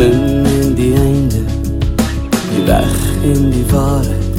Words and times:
begin 0.00 0.46
en 0.46 0.74
die 0.74 0.94
einde, 0.96 1.40
die 2.50 2.62
weg 2.64 2.94
en 3.24 3.50
die 3.52 3.64
waarheid, 3.68 4.38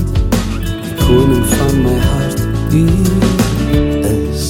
die 0.85 0.95
koning 0.97 1.43
van 1.51 1.75
my 1.83 1.93
hart, 2.05 2.41
u 2.73 2.81
is 4.09 4.47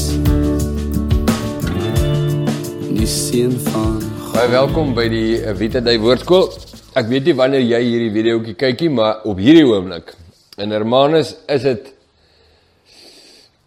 die 2.95 3.09
seun 3.12 3.59
van 3.68 4.00
Baie 4.32 4.48
welkom 4.55 4.95
by 4.95 5.09
die 5.12 5.36
Vita 5.59 5.84
Day 5.84 6.00
Woordskool. 6.00 6.48
Ek 6.95 7.12
weet 7.12 7.28
nie 7.28 7.36
wanneer 7.36 7.66
jy 7.66 7.84
hierdie 7.89 8.12
videoetjie 8.16 8.55
kykie, 8.64 8.91
maar 8.96 9.25
op 9.28 9.41
hierdie 9.43 9.68
oomblik 9.68 10.16
in 10.64 10.71
Hermanus 10.71 11.36
is 11.52 11.68
dit 11.68 11.91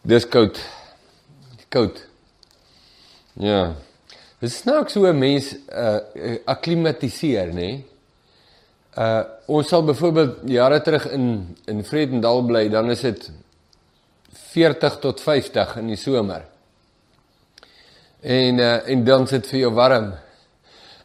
dis 0.09 0.25
koud. 0.33 0.57
Koud. 1.69 2.07
Ja. 3.37 3.75
Dit 4.39 4.51
is 4.51 4.57
snaaks 4.57 4.95
hoe 4.95 5.09
'n 5.09 5.19
mens 5.19 5.55
uh 5.73 5.99
akklimatiseer, 6.45 7.47
nê? 7.47 7.55
Nee? 7.55 7.85
Uh 8.99 9.23
ons 9.47 9.69
sal 9.69 9.85
byvoorbeeld 9.85 10.37
jare 10.45 10.81
terug 10.81 11.09
in 11.11 11.57
in 11.67 11.85
Vredendal 11.85 12.43
bly, 12.43 12.69
dan 12.69 12.91
is 12.91 13.01
dit 13.01 13.31
40 14.33 14.99
tot 14.99 15.21
50 15.21 15.77
in 15.77 15.87
die 15.87 15.97
somer. 15.97 16.45
En 18.21 18.59
uh 18.59 18.89
en 18.89 19.05
dan 19.05 19.27
sit 19.27 19.47
vir 19.47 19.59
jou 19.59 19.73
warm. 19.73 20.13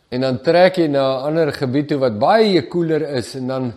En 0.09 0.21
dan 0.21 0.41
trek 0.41 0.75
jy 0.75 0.87
na 0.87 1.19
'n 1.19 1.25
ander 1.25 1.53
gebied 1.53 1.87
toe 1.87 1.97
wat 1.97 2.19
baie 2.19 2.67
koeler 2.67 3.01
is 3.01 3.35
en 3.35 3.47
dan 3.47 3.73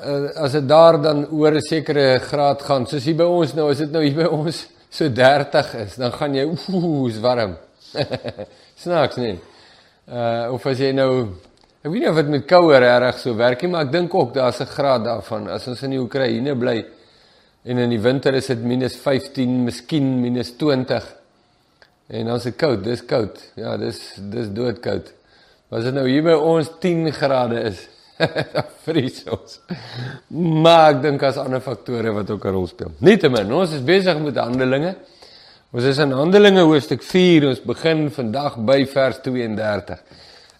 uh, 0.00 0.30
as 0.34 0.52
dit 0.52 0.68
daar 0.68 1.02
dan 1.02 1.26
oor 1.30 1.54
'n 1.54 1.60
sekere 1.60 2.18
graad 2.18 2.62
gaan, 2.62 2.86
soos 2.86 3.04
hier 3.04 3.16
by 3.16 3.24
ons 3.24 3.54
nou, 3.54 3.70
as 3.70 3.78
dit 3.78 3.90
nou 3.90 4.02
hier 4.02 4.16
by 4.16 4.24
ons 4.24 4.66
so 4.90 5.08
30 5.08 5.74
is, 5.74 5.94
dan 5.94 6.12
gaan 6.12 6.34
jy 6.34 6.44
ooh, 6.44 7.08
is 7.08 7.20
warm. 7.20 7.56
Snaaks 8.76 9.16
nie. 9.16 9.38
Uh 10.08 10.52
of 10.52 10.66
as 10.66 10.78
jy 10.78 10.92
nou 10.92 11.10
ek 11.84 11.90
weet 11.90 12.00
nie 12.02 12.10
of 12.10 12.16
dit 12.16 12.30
met 12.32 12.46
kouer 12.48 12.80
reg 12.80 13.18
so 13.20 13.34
werk 13.36 13.62
nie, 13.62 13.70
maar 13.72 13.86
ek 13.86 13.92
dink 13.92 14.14
ook 14.14 14.34
daar's 14.34 14.60
'n 14.60 14.66
graad 14.66 15.04
daarvan. 15.04 15.48
As 15.48 15.68
ons 15.68 15.82
in 15.82 15.90
die 15.90 16.00
Oekraïne 16.00 16.56
bly 16.56 16.84
en 17.64 17.78
in 17.78 17.90
die 17.90 18.00
winter 18.00 18.34
is 18.34 18.46
dit 18.46 18.58
-15, 18.58 19.64
miskien 19.64 20.22
-20. 20.22 21.14
En 22.06 22.26
dan 22.26 22.36
is 22.36 22.42
dit 22.42 22.56
koud, 22.56 22.84
dis 22.84 23.04
koud. 23.04 23.38
Ja, 23.56 23.76
dis 23.76 24.14
dis 24.30 24.52
doodkoud. 24.52 25.12
As 25.70 25.84
dit 25.84 25.94
nou 25.94 26.04
hier 26.08 26.22
by 26.22 26.36
ons 26.36 26.68
10 26.80 27.12
grade 27.12 27.60
is, 27.70 27.88
dan 28.54 28.68
vries 28.84 29.24
ons. 29.32 29.56
Maar 30.28 30.94
ek 30.94 31.00
dink 31.02 31.22
as 31.22 31.40
ander 31.40 31.62
faktore 31.64 32.12
wat 32.12 32.30
ook 32.30 32.44
'n 32.44 32.52
rol 32.54 32.66
speel. 32.66 32.92
Nietemin, 32.98 33.52
ons 33.52 33.72
is 33.72 33.82
besig 33.82 34.18
met 34.20 34.36
Handelinge. 34.36 34.94
Ons 35.74 35.88
is 35.90 35.98
in 35.98 36.12
Handelinge 36.14 36.62
hoofstuk 36.62 37.00
4. 37.02 37.48
Ons 37.48 37.60
begin 37.66 38.04
vandag 38.14 38.60
by 38.62 38.76
vers 38.86 39.16
32. 39.24 39.96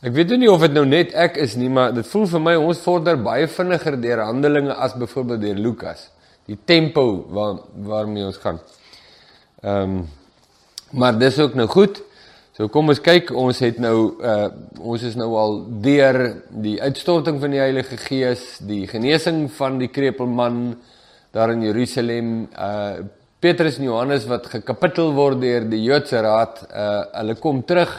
Ek 0.02 0.10
weet 0.16 0.32
nie 0.40 0.48
of 0.50 0.64
dit 0.64 0.74
nou 0.74 0.82
net 0.90 1.14
ek 1.14 1.38
is 1.38 1.54
nie, 1.54 1.68
maar 1.70 1.94
dit 1.94 2.08
voel 2.10 2.26
vir 2.32 2.42
my 2.42 2.54
ons 2.58 2.80
vorder 2.82 3.20
baie 3.22 3.46
vinniger 3.46 3.94
deur 4.02 4.24
Handelinge 4.26 4.74
as 4.74 4.98
byvoorbeeld 4.98 5.44
deur 5.46 5.62
Lukas. 5.68 6.08
Die 6.50 6.58
tempo 6.66 7.06
waar 7.30 7.62
waarmee 7.92 8.26
ons 8.26 8.42
gaan. 8.42 8.58
Ehm 9.62 9.96
um, 10.00 10.04
maar 10.98 11.14
dis 11.18 11.38
ook 11.38 11.54
nou 11.58 11.70
goed. 11.70 12.02
So 12.58 12.66
kom 12.68 12.90
ons 12.90 13.00
kyk, 13.02 13.30
ons 13.30 13.62
het 13.62 13.78
nou 13.78 13.96
uh 14.18 14.50
ons 14.82 15.02
is 15.06 15.14
nou 15.14 15.30
al 15.38 15.60
deur 15.82 16.24
die 16.50 16.80
uitstorting 16.82 17.38
van 17.38 17.54
die 17.54 17.62
Heilige 17.62 18.02
Gees, 18.02 18.56
die 18.66 18.88
genesing 18.90 19.46
van 19.62 19.78
die 19.78 19.94
krepelman 19.94 20.72
daar 21.30 21.54
in 21.54 21.62
Jerusalem, 21.70 22.48
uh 22.50 23.22
Petrus 23.45 23.77
en 23.77 23.84
Johannes 23.84 24.25
wat 24.25 24.47
gekapitel 24.48 25.11
word 25.12 25.42
deur 25.42 25.67
die 25.69 25.83
Joodse 25.84 26.20
Raad, 26.25 26.62
uh 26.73 27.03
hulle 27.19 27.34
kom 27.37 27.59
terug. 27.69 27.91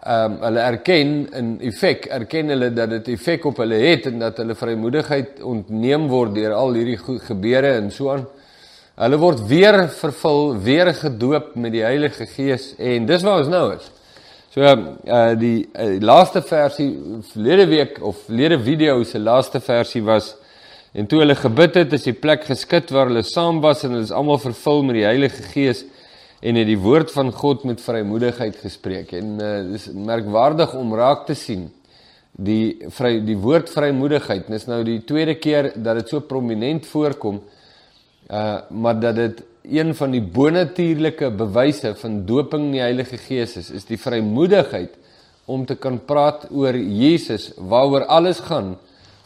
Um, 0.00 0.34
hulle 0.42 0.60
erken 0.66 1.14
in 1.36 1.48
effek, 1.64 2.04
erken 2.12 2.52
hulle 2.52 2.68
dat 2.76 2.90
dit 2.92 3.08
effek 3.14 3.46
op 3.48 3.62
hulle 3.62 3.78
het 3.80 4.10
en 4.10 4.20
dat 4.20 4.36
hulle 4.40 4.56
vrymoedigheid 4.56 5.40
ontneem 5.48 6.04
word 6.12 6.34
deur 6.36 6.52
al 6.58 6.76
hierdie 6.76 6.98
gebeure 7.24 7.72
en 7.78 7.88
so 7.92 8.12
aan. 8.12 8.26
Hulle 9.00 9.20
word 9.22 9.40
weer 9.48 9.80
vervul, 9.96 10.52
weer 10.60 10.92
gedoop 10.98 11.54
met 11.56 11.72
die 11.78 11.84
Heilige 11.86 12.28
Gees 12.28 12.74
en 12.76 13.08
dis 13.08 13.24
waar 13.24 13.40
ons 13.40 13.52
nou 13.52 13.64
is. 13.78 13.88
So 14.52 14.60
uh 14.60 15.32
die 15.40 15.70
uh, 15.72 15.94
laaste 16.04 16.44
versie 16.44 16.90
verlede 17.32 17.68
week 17.72 17.96
of 18.04 18.26
verlede 18.28 18.60
video 18.60 19.00
se 19.08 19.24
laaste 19.24 19.64
versie 19.64 20.04
was 20.04 20.34
en 20.92 21.06
toe 21.06 21.20
hulle 21.22 21.36
gebid 21.38 21.76
het, 21.78 21.92
is 21.92 22.06
die 22.08 22.16
plek 22.16 22.44
geskit 22.48 22.90
waar 22.90 23.10
hulle 23.10 23.22
saam 23.26 23.60
was 23.62 23.84
en 23.84 23.94
hulle 23.94 24.06
is 24.08 24.14
almal 24.14 24.40
vervul 24.42 24.82
met 24.86 24.98
die 24.98 25.06
Heilige 25.06 25.42
Gees 25.52 25.84
en 26.40 26.56
het 26.56 26.66
die 26.66 26.78
woord 26.80 27.12
van 27.12 27.30
God 27.36 27.66
met 27.68 27.82
vrymoedigheid 27.84 28.56
gespreek. 28.62 29.12
En 29.18 29.36
uh 29.38 29.52
dis 29.70 29.90
merkwaardig 29.92 30.74
om 30.74 30.94
raak 30.96 31.26
te 31.28 31.36
sien 31.36 31.68
die 32.30 32.88
vry 32.94 33.18
die 33.26 33.36
woord 33.36 33.68
vrymoedigheid. 33.70 34.48
Dis 34.48 34.66
nou 34.70 34.80
die 34.86 35.00
tweede 35.04 35.36
keer 35.36 35.72
dat 35.76 36.00
dit 36.00 36.12
so 36.12 36.24
prominent 36.24 36.88
voorkom 36.88 37.42
uh 38.30 38.60
maar 38.70 39.00
dat 39.00 39.16
dit 39.16 39.44
een 39.70 39.94
van 39.94 40.14
die 40.14 40.22
bonatuurlike 40.22 41.30
bewyse 41.36 41.92
van 42.00 42.22
doping 42.26 42.70
in 42.70 42.78
die 42.78 42.84
Heilige 42.84 43.18
Gees 43.20 43.56
is, 43.60 43.70
is 43.70 43.84
die 43.84 43.98
vrymoedigheid 44.00 44.96
om 45.50 45.66
te 45.66 45.76
kan 45.76 45.98
praat 46.06 46.46
oor 46.50 46.76
Jesus 46.76 47.50
waaroor 47.58 48.06
alles 48.06 48.40
gaan, 48.46 48.76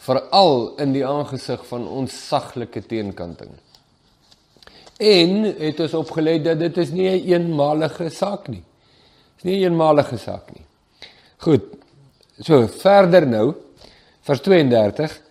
veral 0.05 0.75
in 0.81 0.93
die 0.93 1.05
aangesig 1.05 1.63
van 1.69 1.87
ons 1.87 2.13
saglike 2.27 2.83
teenkanting. 2.85 3.51
En 5.01 5.43
het 5.59 5.81
ons 5.83 5.97
opgelê 5.99 6.37
dat 6.43 6.59
dit 6.61 6.77
is 6.77 6.91
nie 6.91 7.09
'n 7.09 7.27
een 7.27 7.41
eenmalige 7.47 8.09
saak 8.09 8.47
nie. 8.47 8.63
Dit 8.63 9.37
is 9.37 9.43
nie 9.43 9.55
'n 9.55 9.63
een 9.63 9.71
eenmalige 9.71 10.17
saak 10.17 10.53
nie. 10.53 10.65
Goed. 11.37 11.63
So 12.39 12.67
verder 12.67 13.27
nou 13.27 13.55
vers 14.21 14.41
32 14.41 15.21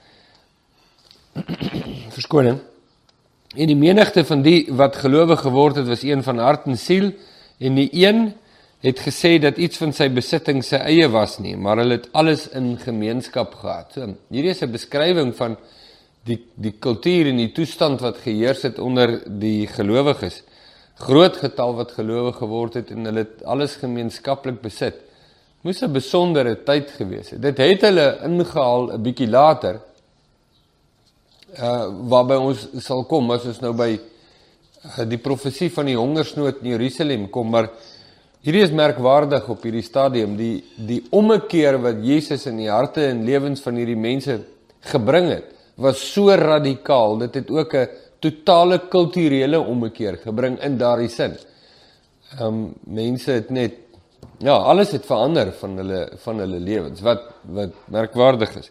Verskoning. 2.14 2.58
En 3.56 3.66
die 3.66 3.76
menigte 3.76 4.24
van 4.24 4.42
die 4.42 4.66
wat 4.70 4.96
gelowig 4.96 5.40
geword 5.40 5.76
het, 5.76 5.86
was 5.86 6.02
een 6.02 6.22
van 6.22 6.38
hart 6.38 6.66
en 6.66 6.78
siel 6.78 7.12
en 7.58 7.74
die 7.74 7.88
een 7.92 8.34
het 8.84 9.00
gesê 9.00 9.38
dat 9.40 9.56
iets 9.56 9.80
van 9.80 9.94
sy 9.96 10.10
besitting 10.12 10.60
sy 10.64 10.76
eie 10.84 11.06
was 11.08 11.38
nie, 11.40 11.54
maar 11.56 11.80
hulle 11.80 11.96
het 11.96 12.10
alles 12.12 12.50
in 12.52 12.74
gemeenskap 12.82 13.54
gehad. 13.62 13.94
So, 13.94 14.10
hierdie 14.28 14.52
is 14.52 14.62
'n 14.62 14.72
beskrywing 14.72 15.32
van 15.36 15.56
die 16.24 16.38
die 16.54 16.72
kultuur 16.72 17.30
en 17.30 17.36
die 17.36 17.52
toestand 17.52 18.00
wat 18.00 18.18
geheers 18.18 18.62
het 18.62 18.78
onder 18.78 19.22
die 19.26 19.66
gelowiges. 19.66 20.42
Groot 20.96 21.36
getal 21.36 21.74
wat 21.74 21.92
gelowig 21.92 22.36
geword 22.36 22.74
het 22.74 22.90
en 22.90 23.04
hulle 23.04 23.24
het 23.24 23.44
alles 23.44 23.76
gemeenskaplik 23.76 24.60
besit. 24.60 24.96
Moes 25.62 25.82
'n 25.82 25.92
besondere 25.92 26.62
tyd 26.64 26.90
gewees 26.90 27.30
het. 27.30 27.42
Dit 27.42 27.58
het 27.58 27.80
hulle 27.80 28.18
ingehaal 28.22 28.92
'n 28.92 29.02
bietjie 29.02 29.28
later 29.28 29.80
uh 31.58 31.86
waarby 32.10 32.34
ons 32.34 32.68
sal 32.78 33.04
kom 33.04 33.30
as 33.30 33.44
ons 33.44 33.60
nou 33.60 33.72
by 33.72 33.92
uh, 33.94 35.04
die 35.08 35.18
profesie 35.18 35.70
van 35.70 35.86
die 35.86 35.96
hongersnood 35.96 36.62
in 36.62 36.70
Jerusalem 36.70 37.30
kom 37.30 37.50
maar 37.50 37.70
hierdie 38.44 38.65
is 38.66 38.75
merkwaardig 38.77 39.49
op 39.49 39.62
hierdie 39.65 39.84
stadium 39.84 40.37
die 40.37 40.62
die 40.77 41.00
ommekeer 41.10 41.78
wat 41.81 42.03
Jesus 42.05 42.47
in 42.50 42.59
die 42.60 42.71
harte 42.71 43.06
en 43.09 43.25
lewens 43.25 43.65
van 43.65 43.78
hierdie 43.81 43.99
mense 43.99 44.38
gebring 44.93 45.31
het 45.32 45.53
was 45.81 46.03
so 46.12 46.34
radikaal 46.38 47.19
dit 47.25 47.34
het 47.41 47.50
ook 47.50 47.75
'n 47.75 47.88
totale 48.25 48.78
kulturele 48.88 49.60
ommekeer 49.60 50.19
gebring 50.22 50.59
in 50.62 50.78
daardie 50.78 51.09
sin. 51.09 51.37
Ehm 52.38 52.47
um, 52.47 52.75
mense 52.84 53.31
het 53.32 53.50
net 53.50 53.75
ja, 54.38 54.56
alles 54.56 54.93
het 54.93 55.06
verander 55.06 55.53
van 55.61 55.76
hulle 55.76 56.00
van 56.25 56.38
hulle 56.38 56.61
lewens 56.61 57.00
wat 57.00 57.22
wat 57.43 57.72
merkwaardig 57.88 58.56
is. 58.56 58.71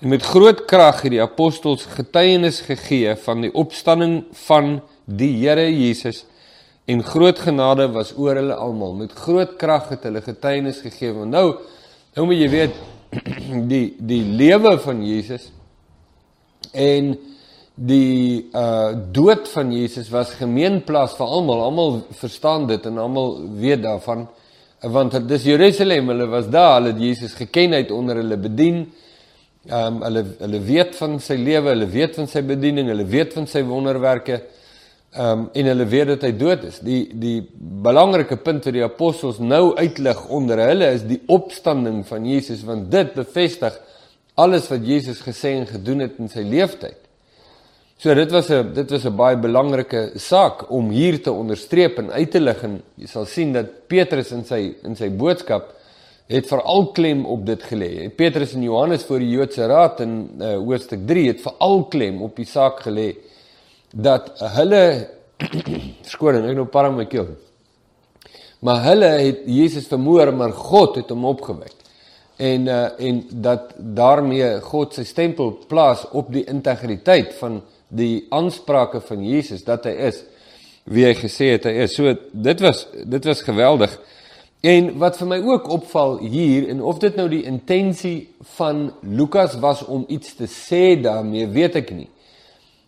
En 0.00 0.08
met 0.08 0.22
groot 0.22 0.64
krag 0.64 1.02
het 1.02 1.14
die 1.14 1.22
apostels 1.22 1.86
getuienis 1.96 2.60
gegee 2.60 3.16
van 3.16 3.40
die 3.40 3.52
opstanding 3.54 4.24
van 4.46 4.80
die 5.04 5.32
Here 5.36 5.68
Jesus 5.70 6.24
en 6.84 7.02
groot 7.06 7.38
genade 7.38 7.88
was 7.94 8.12
oor 8.16 8.36
hulle 8.40 8.54
almal. 8.54 8.94
Met 8.94 9.12
groot 9.12 9.56
krag 9.56 9.88
het 9.92 10.06
hulle 10.08 10.22
getuienis 10.22 10.82
gegee. 10.82 11.12
Want 11.14 11.30
nou 11.30 11.46
nou 12.16 12.26
moet 12.28 12.40
jy 12.42 12.48
weet 12.52 12.80
die 13.72 13.84
die 13.98 14.22
lewe 14.24 14.76
van 14.82 15.04
Jesus 15.06 15.50
en 16.72 17.14
die 17.74 18.48
uh 18.52 18.92
dood 19.14 19.48
van 19.48 19.72
Jesus 19.72 20.10
was 20.12 20.34
gemeenplaas 20.40 21.16
vir 21.16 21.26
almal. 21.26 21.64
Almal 21.68 22.00
verstaan 22.20 22.66
dit 22.68 22.86
en 22.86 22.98
almal 22.98 23.36
weet 23.60 23.82
daarvan 23.84 24.28
want 24.82 25.12
dit 25.14 25.30
is 25.30 25.44
Jerusalem. 25.46 26.08
Hulle 26.10 26.26
was 26.26 26.48
daar, 26.50 26.80
hulle 26.80 26.92
het 26.92 27.02
Jesus 27.02 27.34
geken, 27.38 27.76
hy 27.76 27.84
het 27.84 27.90
onder 27.94 28.18
hulle 28.18 28.36
bedien. 28.36 28.82
Ehm 29.68 30.00
um, 30.00 30.00
hulle 30.02 30.24
hulle 30.40 30.60
weet 30.66 30.96
van 30.98 31.20
sy 31.22 31.36
lewe, 31.38 31.70
hulle 31.70 31.86
weet 31.86 32.16
van 32.18 32.26
sy 32.26 32.42
bediening, 32.42 32.88
hulle 32.90 33.06
weet 33.06 33.36
van 33.36 33.46
sy 33.46 33.62
wonderwerke. 33.62 34.40
Ehm 35.12 35.38
um, 35.38 35.48
en 35.52 35.66
hulle 35.68 35.84
weet 35.84 36.06
dat 36.06 36.22
hy 36.24 36.30
dood 36.40 36.62
is. 36.64 36.78
Die 36.80 37.02
die 37.20 37.42
belangrike 37.84 38.38
punt 38.40 38.64
wat 38.64 38.72
die 38.72 38.84
apostels 38.84 39.36
nou 39.44 39.74
uitlig 39.76 40.22
onder 40.32 40.62
hulle 40.64 40.86
is 40.88 41.02
die 41.04 41.18
opstanding 41.28 41.98
van 42.08 42.24
Jesus 42.24 42.62
want 42.64 42.86
dit 42.90 43.10
bevestig 43.12 43.76
alles 44.40 44.70
wat 44.70 44.86
Jesus 44.88 45.20
gesê 45.20 45.50
en 45.58 45.66
gedoen 45.68 46.00
het 46.06 46.16
in 46.16 46.32
sy 46.32 46.40
lewenstyd. 46.40 46.96
So 48.00 48.14
dit 48.16 48.32
was 48.32 48.48
'n 48.50 48.72
dit 48.72 48.90
was 48.90 49.04
'n 49.04 49.16
baie 49.16 49.36
belangrike 49.36 50.12
saak 50.16 50.70
om 50.70 50.88
hier 50.90 51.22
te 51.22 51.32
onderstreep 51.32 51.98
en 51.98 52.10
uit 52.10 52.30
te 52.30 52.40
lig 52.40 52.62
en 52.62 52.82
jy 52.96 53.06
sal 53.06 53.26
sien 53.26 53.52
dat 53.52 53.86
Petrus 53.88 54.32
in 54.32 54.44
sy 54.44 54.74
in 54.82 54.96
sy 54.96 55.10
boodskap 55.10 55.74
het 56.26 56.46
veral 56.46 56.86
klem 56.92 57.26
op 57.26 57.44
dit 57.46 57.62
gelê. 57.62 58.08
Petrus 58.08 58.54
en 58.54 58.62
Johannes 58.62 59.04
voor 59.04 59.18
die 59.18 59.30
Joodse 59.30 59.66
raad 59.66 60.00
in 60.00 60.30
uh, 60.40 60.56
hoofstuk 60.56 61.06
3 61.06 61.26
het 61.26 61.40
veral 61.40 61.84
klem 61.84 62.22
op 62.22 62.36
die 62.36 62.46
saak 62.46 62.80
gelê 62.80 63.14
dat 63.92 64.32
hulle 64.56 64.84
skoon 66.12 66.40
ek 66.42 66.56
nou 66.56 66.66
paar 66.70 66.90
my 66.92 67.06
keel. 67.10 67.32
Maar 68.62 68.84
hulle 68.86 69.10
het 69.18 69.46
Jesus 69.50 69.88
vermoor, 69.90 70.30
maar 70.34 70.52
God 70.54 71.00
het 71.00 71.10
hom 71.10 71.24
opgewek. 71.26 71.74
En 72.42 72.66
uh, 72.66 72.84
en 72.98 73.22
dat 73.44 73.74
daarmee 73.76 74.60
God 74.64 74.94
sy 74.94 75.04
stempel 75.06 75.52
plaas 75.68 76.04
op 76.10 76.30
die 76.32 76.44
integriteit 76.48 77.34
van 77.38 77.60
die 77.92 78.26
aansprake 78.32 79.02
van 79.04 79.24
Jesus 79.26 79.66
dat 79.66 79.84
hy 79.86 79.92
is 80.08 80.22
wie 80.88 81.04
hy 81.06 81.12
gesê 81.14 81.52
het 81.52 81.68
hy 81.68 81.74
is. 81.84 81.94
So 81.94 82.14
dit 82.32 82.64
was 82.64 82.86
dit 83.04 83.28
was 83.28 83.44
geweldig. 83.46 83.92
En 84.62 84.92
wat 85.02 85.18
vir 85.18 85.28
my 85.28 85.40
ook 85.42 85.68
opval 85.74 86.20
hier 86.22 86.68
en 86.70 86.82
of 86.86 87.00
dit 87.02 87.16
nou 87.18 87.28
die 87.30 87.42
intensie 87.50 88.30
van 88.56 88.92
Lukas 89.02 89.56
was 89.62 89.82
om 89.84 90.04
iets 90.08 90.36
te 90.38 90.46
sê 90.46 90.94
daarmee, 91.02 91.50
weet 91.50 91.80
ek 91.82 91.90
nie. 91.96 92.08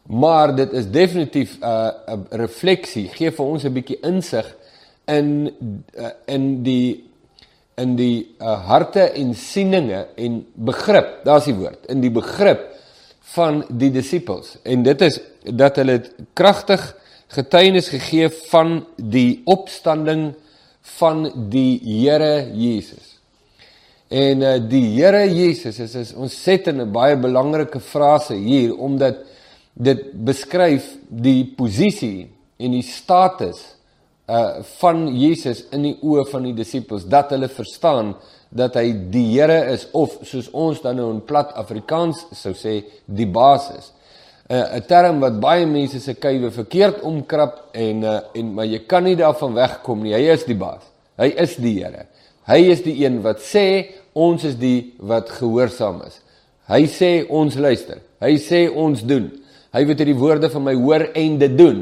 Maar 0.07 0.55
dit 0.57 0.73
is 0.73 0.91
definitief 0.91 1.59
'n 1.61 1.65
uh, 1.65 1.89
'n 2.07 2.27
refleksie, 2.31 3.09
gee 3.09 3.31
vir 3.31 3.45
ons 3.45 3.65
'n 3.65 3.73
bietjie 3.73 4.01
insig 4.03 4.57
in 5.05 5.53
uh, 5.97 6.09
in 6.27 6.63
die 6.63 7.05
in 7.75 7.97
die 7.97 8.35
uh, 8.39 8.67
harte 8.69 9.01
en 9.01 9.35
sieninge 9.35 10.07
en 10.15 10.47
begrip, 10.55 11.25
daar's 11.25 11.45
die 11.45 11.55
woord, 11.55 11.87
in 11.91 12.01
die 12.01 12.11
begrip 12.11 12.69
van 13.35 13.65
die 13.69 13.91
disippels. 13.91 14.59
En 14.63 14.83
dit 14.83 15.01
is 15.01 15.21
dat 15.43 15.77
hulle 15.77 16.03
kragtig 16.33 16.85
getuienis 17.35 17.89
gegee 17.89 18.29
van 18.51 18.85
die 18.97 19.43
opstanding 19.45 20.35
van 20.99 21.49
die 21.51 21.81
Here 21.83 22.51
Jesus. 22.53 23.19
En 24.09 24.43
uh, 24.43 24.57
die 24.69 24.85
Here 24.95 25.25
Jesus 25.27 25.79
is, 25.81 26.15
'n 26.15 26.93
baie 26.93 27.17
belangrike 27.17 27.81
frase 27.81 28.35
hier 28.35 28.77
omdat 28.77 29.17
dit 29.75 30.13
beskryf 30.13 30.87
die 31.09 31.45
posisie 31.57 32.29
en 32.59 32.77
die 32.77 32.87
status 32.87 33.63
uh 34.31 34.63
van 34.79 35.03
Jesus 35.13 35.67
in 35.77 35.83
die 35.85 35.97
oë 36.01 36.25
van 36.31 36.47
die 36.47 36.55
disippels 36.57 37.05
dat 37.05 37.35
hulle 37.35 37.51
verstaan 37.53 38.15
dat 38.55 38.79
hy 38.79 38.93
die 39.13 39.27
Here 39.35 39.59
is 39.73 39.89
of 39.93 40.15
soos 40.25 40.49
ons 40.55 40.81
dan 40.81 40.97
nou 40.97 41.11
in 41.13 41.21
plat 41.27 41.53
Afrikaans 41.59 42.23
sou 42.33 42.55
sê 42.55 42.81
die 43.05 43.27
basis. 43.27 43.93
'n 44.49 44.55
uh, 44.55 44.77
'n 44.77 44.87
term 44.87 45.21
wat 45.21 45.41
baie 45.41 45.67
mense 45.67 46.01
se 46.01 46.15
kuive 46.15 46.51
verkeerd 46.51 47.01
omkrap 47.03 47.71
en 47.73 48.03
uh, 48.03 48.21
en 48.35 48.55
maar 48.55 48.67
jy 48.67 48.85
kan 48.87 49.05
nie 49.05 49.17
daarvan 49.17 49.55
wegkom 49.55 50.03
nie. 50.03 50.15
Hy 50.15 50.33
is 50.33 50.45
die 50.45 50.57
baas. 50.57 50.85
Hy 51.17 51.33
is 51.37 51.57
die 51.57 51.79
Here. 51.83 52.07
Hy 52.47 52.61
is 52.71 52.83
die 52.83 53.05
een 53.05 53.23
wat 53.23 53.41
sê 53.41 53.91
ons 54.13 54.45
is 54.45 54.57
die 54.57 54.95
wat 54.99 55.31
gehoorsaam 55.31 56.03
is. 56.07 56.21
Hy 56.69 56.85
sê 56.87 57.27
ons 57.29 57.57
luister. 57.57 57.99
Hy 58.21 58.37
sê 58.37 58.69
ons 58.69 59.03
doen. 59.03 59.33
Hy 59.75 59.83
weet 59.89 60.05
die 60.07 60.15
woorde 60.15 60.51
van 60.53 60.63
my 60.69 60.75
hoor 60.79 61.09
en 61.19 61.39
dit 61.39 61.59
doen. 61.59 61.81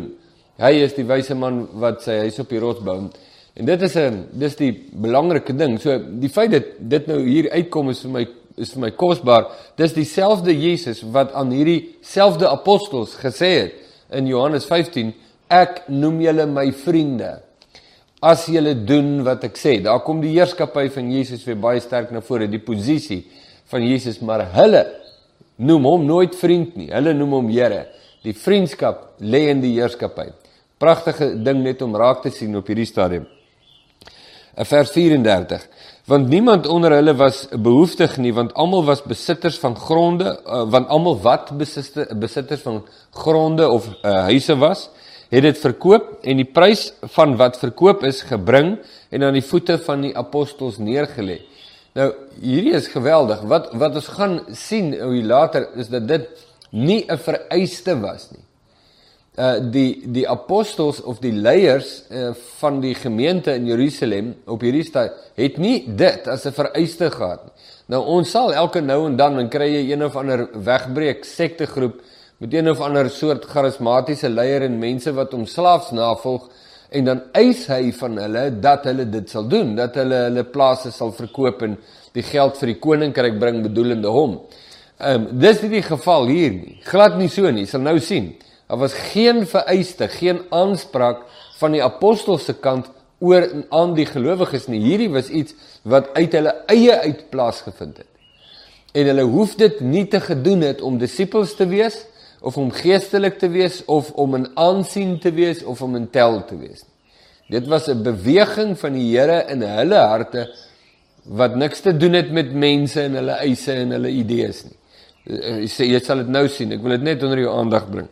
Hy 0.62 0.72
is 0.84 0.94
die 0.96 1.04
wyse 1.04 1.34
man 1.36 1.66
wat 1.80 2.00
sê 2.04 2.22
hy's 2.22 2.40
op 2.40 2.48
die 2.52 2.60
rots 2.62 2.80
bou. 2.84 3.10
En 3.52 3.66
dit 3.68 3.82
is 3.82 3.96
'n 3.96 4.28
dis 4.32 4.56
die 4.56 4.72
belangrike 4.92 5.52
ding. 5.52 5.78
So 5.78 5.98
die 5.98 6.28
feit 6.28 6.50
dat 6.50 6.64
dit 6.78 7.06
nou 7.06 7.20
hier 7.20 7.50
uitkom 7.50 7.90
is 7.90 8.00
vir 8.00 8.10
my 8.10 8.26
is 8.56 8.72
vir 8.72 8.80
my 8.80 8.90
kosbaar. 8.90 9.46
Dis 9.76 9.92
dieselfde 9.92 10.52
Jesus 10.52 11.02
wat 11.02 11.32
aan 11.32 11.50
hierdie 11.50 11.96
selfde 12.02 12.48
apostels 12.48 13.14
gesê 13.16 13.50
het 13.60 13.72
in 14.10 14.26
Johannes 14.26 14.64
15, 14.64 15.12
ek 15.48 15.88
noem 15.88 16.20
julle 16.20 16.46
my 16.46 16.72
vriende 16.72 17.40
as 18.22 18.46
julle 18.46 18.74
doen 18.86 19.24
wat 19.24 19.44
ek 19.44 19.56
sê. 19.58 19.82
Daar 19.82 20.00
kom 20.00 20.20
die 20.20 20.36
heerskappy 20.36 20.88
van 20.88 21.10
Jesus 21.10 21.44
weer 21.44 21.56
baie 21.56 21.80
sterk 21.80 22.12
na 22.12 22.20
vore, 22.20 22.46
die 22.46 22.62
posisie 22.62 23.24
van 23.66 23.82
Jesus, 23.82 24.20
maar 24.20 24.44
hulle 24.52 25.01
noem 25.56 25.84
hom 25.84 26.06
nooit 26.06 26.36
vriend 26.38 26.76
nie. 26.76 26.90
Hulle 26.92 27.14
noem 27.14 27.38
hom 27.38 27.50
Here. 27.52 27.86
Die 28.22 28.34
vriendskap 28.36 29.18
lê 29.20 29.48
in 29.50 29.60
die 29.60 29.74
heerskappy. 29.76 30.30
Pragtige 30.78 31.32
ding 31.42 31.62
net 31.62 31.82
om 31.82 31.96
raak 31.96 32.22
te 32.22 32.30
sien 32.30 32.54
op 32.56 32.68
hierdie 32.70 32.86
stadium. 32.86 33.26
Vers 34.68 34.92
34 34.92 35.62
want 36.04 36.28
niemand 36.28 36.66
onder 36.66 36.90
hulle 36.90 37.14
was 37.14 37.46
behoeftig 37.54 38.16
nie 38.18 38.32
want 38.34 38.54
almal 38.58 38.84
was 38.84 39.02
besitters 39.06 39.58
van 39.62 39.76
gronde 39.78 40.26
uh, 40.46 40.64
want 40.70 40.88
almal 40.88 41.16
wat 41.22 41.52
besitte, 41.58 42.08
besitters 42.14 42.60
van 42.62 42.82
gronde 43.10 43.68
of 43.68 43.86
uh, 44.02 44.24
huise 44.26 44.56
was 44.58 44.88
het 45.30 45.46
dit 45.46 45.58
verkoop 45.58 46.18
en 46.22 46.42
die 46.42 46.48
prys 46.48 46.90
van 47.14 47.36
wat 47.38 47.56
verkoop 47.60 48.02
is 48.04 48.24
gebring 48.28 48.74
en 49.10 49.22
aan 49.22 49.38
die 49.38 49.46
voete 49.46 49.78
van 49.86 50.02
die 50.08 50.12
apostels 50.18 50.80
neergelê 50.82 51.38
nou 51.98 52.12
hierdie 52.40 52.76
is 52.78 52.88
geweldig 52.88 53.42
wat 53.50 53.72
wat 53.72 53.94
ons 54.00 54.08
gaan 54.08 54.40
sien 54.56 54.94
hoe 55.00 55.22
later 55.22 55.68
is 55.76 55.88
dat 55.88 56.08
dit 56.08 56.28
nie 56.70 57.04
'n 57.08 57.18
vereiste 57.18 58.00
was 58.00 58.30
nie 58.30 58.44
uh 59.32 59.56
die 59.72 60.02
die 60.12 60.28
apostels 60.28 61.00
of 61.00 61.18
die 61.18 61.32
leiers 61.32 62.02
uh, 62.10 62.34
van 62.60 62.80
die 62.80 62.94
gemeente 62.94 63.54
in 63.56 63.66
Jerusalem 63.66 64.34
op 64.44 64.60
hierdie 64.60 64.84
stad 64.84 65.14
het 65.40 65.56
nie 65.56 65.84
dit 65.88 66.28
as 66.28 66.44
'n 66.44 66.52
vereiste 66.52 67.10
gehad 67.10 67.44
nie. 67.44 67.52
Nou 67.86 68.04
ons 68.04 68.30
sal 68.30 68.52
elke 68.52 68.80
nou 68.80 69.06
en 69.06 69.16
dan 69.16 69.36
dan 69.36 69.48
kry 69.48 69.68
jy 69.72 69.92
een 69.92 70.04
of 70.04 70.16
ander 70.16 70.48
wegbreek 70.52 71.24
sektegroep 71.24 72.02
met 72.38 72.54
een 72.54 72.68
of 72.68 72.80
ander 72.80 73.10
soort 73.10 73.44
charismatiese 73.44 74.28
leier 74.28 74.62
en 74.62 74.78
mense 74.78 75.12
wat 75.12 75.32
hom 75.32 75.46
slaafs 75.46 75.90
navolg 75.90 76.50
en 76.92 77.08
dan 77.08 77.20
eis 77.38 77.66
hy 77.70 77.92
van 77.96 78.18
hulle 78.20 78.44
dat 78.62 78.86
hulle 78.88 79.06
dit 79.10 79.30
sal 79.30 79.48
doen, 79.48 79.74
dat 79.76 79.96
hulle 80.00 80.26
hulle 80.28 80.44
plase 80.44 80.92
sal 80.92 81.12
verkoop 81.16 81.64
en 81.66 81.76
die 82.12 82.24
geld 82.26 82.58
vir 82.60 82.72
die 82.72 82.78
koninkryk 82.82 83.38
bring 83.40 83.62
bedoelende 83.64 84.12
hom. 84.12 84.38
Ehm 85.02 85.26
um, 85.26 85.28
dis 85.42 85.62
nie 85.64 85.72
die 85.78 85.86
geval 85.86 86.28
hier 86.30 86.52
nie. 86.54 86.76
Glad 86.86 87.18
nie 87.18 87.30
so 87.32 87.50
nie. 87.50 87.66
Sal 87.66 87.82
nou 87.82 87.98
sien. 88.00 88.34
Daar 88.68 88.78
was 88.78 88.94
geen 89.12 89.46
vereiste, 89.46 90.08
geen 90.08 90.44
aanspraak 90.50 91.24
van 91.58 91.74
die 91.74 91.82
apostels 91.82 92.46
se 92.46 92.54
kant 92.54 92.86
oor 93.22 93.48
aan 93.70 93.96
die 93.98 94.06
gelowiges 94.06 94.68
nie. 94.70 94.80
Hierdie 94.82 95.10
was 95.12 95.28
iets 95.28 95.54
wat 95.82 96.12
uit 96.14 96.32
hulle 96.32 96.54
eie 96.72 96.94
uit 97.02 97.26
plaasgevind 97.30 98.00
het. 98.02 98.08
En 98.92 99.08
hulle 99.08 99.26
hoef 99.28 99.56
dit 99.60 99.80
nie 99.80 100.06
te 100.08 100.20
gedoen 100.20 100.64
het 100.66 100.82
om 100.82 100.98
disippels 101.00 101.54
te 101.58 101.66
wees 101.66 102.02
of 102.42 102.56
om 102.58 102.72
geestelik 102.74 103.38
te 103.38 103.48
wees 103.48 103.84
of 103.86 104.10
om 104.18 104.34
in 104.34 104.48
aansien 104.58 105.18
te 105.22 105.30
wees 105.32 105.62
of 105.64 105.82
om 105.82 105.96
in 105.96 106.08
tel 106.10 106.40
te 106.44 106.58
wees 106.58 106.82
nie. 106.82 107.58
Dit 107.58 107.68
was 107.68 107.88
'n 107.88 108.02
beweging 108.02 108.78
van 108.78 108.92
die 108.92 109.16
Here 109.16 109.44
in 109.48 109.62
hulle 109.62 109.98
harte 109.98 110.48
wat 111.24 111.54
niks 111.56 111.80
te 111.80 111.96
doen 111.96 112.12
het 112.12 112.32
met 112.32 112.52
mense 112.52 113.00
en 113.00 113.14
hulle 113.14 113.32
eise 113.32 113.72
en 113.72 113.90
hulle 113.90 114.10
idees 114.10 114.64
nie. 114.64 114.78
Jy 115.24 115.68
sê 115.68 115.86
jy 115.86 116.00
sal 116.00 116.16
dit 116.16 116.28
nou 116.28 116.48
sien. 116.48 116.72
Ek 116.72 116.82
wil 116.82 116.96
dit 116.96 117.02
net 117.02 117.22
onder 117.22 117.38
jou 117.38 117.58
aandag 117.58 117.90
bring. 117.90 118.08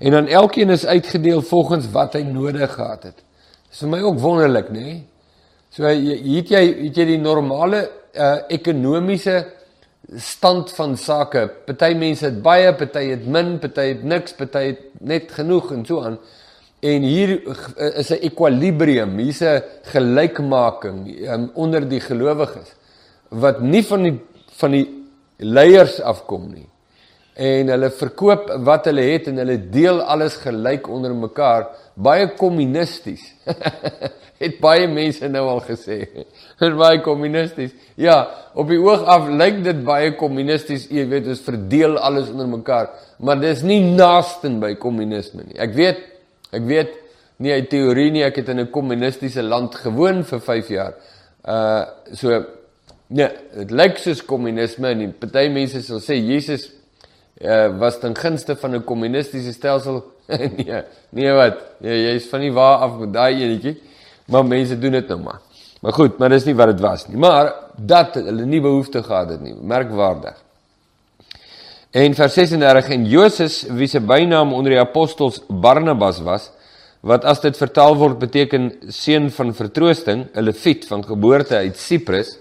En 0.00 0.10
dan 0.10 0.26
elkeen 0.26 0.70
is 0.70 0.86
uitgedeel 0.86 1.42
volgens 1.42 1.90
wat 1.90 2.12
hy 2.12 2.22
nodig 2.22 2.72
gehad 2.72 3.02
het. 3.02 3.22
Dis 3.70 3.78
vir 3.84 3.88
my 3.88 4.00
ook 4.00 4.18
wonderlik, 4.18 4.68
nê? 4.68 4.80
Nee? 4.80 5.02
So 5.72 5.84
het 5.88 6.50
jy 6.50 6.62
het 6.84 6.96
jy 6.96 7.04
die 7.14 7.20
normale 7.20 7.88
uh 8.12 8.42
ekonomiese 8.52 9.46
stand 10.16 10.72
van 10.72 10.96
sake. 10.96 11.50
Party 11.66 11.94
mense 11.94 12.24
het 12.24 12.42
baie, 12.42 12.74
party 12.74 13.08
het 13.10 13.26
min, 13.26 13.58
party 13.58 13.88
het 13.94 14.02
niks, 14.02 14.32
party 14.32 14.66
het 14.66 14.80
net 15.00 15.32
genoeg 15.32 15.72
en 15.72 15.86
so 15.86 16.02
aan. 16.02 16.18
En 16.80 17.02
hier 17.02 17.38
uh, 17.46 17.98
is 17.98 18.10
'n 18.10 18.22
ekwilibrium, 18.26 19.18
hier's 19.18 19.40
'n 19.40 19.62
gelykmaking 19.82 21.28
um, 21.28 21.50
onder 21.54 21.88
die 21.88 22.00
gelowiges 22.00 22.74
wat 23.32 23.60
nie 23.60 23.84
van 23.86 24.02
die 24.02 24.16
van 24.60 24.74
die 24.76 24.86
leiers 25.36 26.00
afkom 26.00 26.50
nie 26.52 26.68
en 27.34 27.70
hulle 27.72 27.88
verkoop 27.96 28.50
wat 28.66 28.88
hulle 28.90 29.04
het 29.08 29.30
en 29.30 29.40
hulle 29.40 29.56
deel 29.72 30.02
alles 30.02 30.36
gelyk 30.42 30.88
onder 30.92 31.14
mekaar. 31.16 31.70
Baie 31.94 32.28
kommunisties 32.36 33.24
het 34.42 34.58
baie 34.60 34.88
mense 34.90 35.28
nou 35.30 35.44
al 35.54 35.62
gesê. 35.64 35.98
Is 36.64 36.76
baie 36.76 37.00
kommunisties 37.04 37.72
ja 38.00 38.18
op 38.58 38.68
die 38.68 38.80
oog 38.80 39.06
af 39.08 39.30
lyk 39.32 39.62
dit 39.64 39.80
baie 39.86 40.12
kommunisties 40.20 40.88
jy 40.92 41.06
weet 41.08 41.30
ons 41.32 41.44
verdeel 41.46 41.96
alles 41.96 42.28
onder 42.32 42.50
mekaar. 42.52 42.90
Maar 43.18 43.40
dis 43.40 43.64
nie 43.64 43.80
naaste 43.80 44.52
by 44.60 44.74
kommunisme 44.80 45.46
nie. 45.46 45.56
Ek 45.56 45.72
weet 45.78 46.04
ek 46.52 46.68
weet 46.68 46.98
nie 47.42 47.54
'n 47.56 47.66
teorie 47.66 48.10
nie 48.12 48.24
ek 48.24 48.36
het 48.42 48.48
in 48.48 48.60
'n 48.60 48.70
kommunistiese 48.70 49.42
land 49.42 49.74
gewoon 49.74 50.22
vir 50.24 50.40
5 50.40 50.68
jaar. 50.68 50.94
Uh 51.48 51.84
so 52.12 52.44
nee 53.08 53.28
dit 53.56 53.70
lyk 53.70 53.98
soos 53.98 54.22
kommunisme 54.22 54.88
en 54.88 55.14
party 55.18 55.48
mense 55.48 55.82
sal 55.82 56.00
sê 56.00 56.20
Jesus 56.20 56.81
uh, 57.42 57.78
was 57.78 57.98
ten 57.98 58.16
gunste 58.16 58.56
van 58.56 58.74
'n 58.74 58.84
kommunistiese 58.84 59.52
stelsel. 59.52 60.04
nee, 60.56 60.82
nee 61.10 61.32
wat? 61.32 61.56
Nee, 61.78 62.02
jy 62.02 62.14
is 62.14 62.28
van 62.28 62.40
nie 62.40 62.52
waar 62.52 62.78
af 62.78 62.98
met 62.98 63.12
daai 63.12 63.42
enetjie. 63.42 63.82
Maar 64.26 64.44
mense 64.46 64.78
doen 64.78 64.92
dit 64.92 65.08
nou 65.08 65.20
maar. 65.20 65.40
Maar 65.80 65.92
goed, 65.92 66.18
maar 66.18 66.28
dis 66.28 66.44
nie 66.44 66.54
wat 66.54 66.66
dit 66.66 66.80
was 66.80 67.08
nie. 67.08 67.16
Maar 67.16 67.54
dat 67.76 68.14
hulle 68.14 68.44
nie 68.46 68.60
behoefte 68.60 69.02
gehad 69.02 69.28
het 69.28 69.40
nie. 69.40 69.54
Merkwaardig. 69.54 70.38
En 71.90 72.14
vers 72.14 72.34
36 72.34 72.88
en 72.88 73.04
Josef 73.04 73.64
wie 73.76 73.88
se 73.88 74.00
bynaam 74.00 74.52
onder 74.52 74.72
die 74.72 74.80
apostels 74.80 75.42
Barnabas 75.48 76.20
was, 76.20 76.50
wat 77.00 77.24
as 77.24 77.42
dit 77.42 77.56
vertaal 77.58 77.96
word 77.98 78.20
beteken 78.22 78.70
seun 78.88 79.30
van 79.30 79.54
vertroosting, 79.54 80.28
'n 80.32 80.40
leviet 80.40 80.86
van 80.86 81.04
geboorte 81.04 81.56
uit 81.56 81.76
Siprus, 81.76 82.38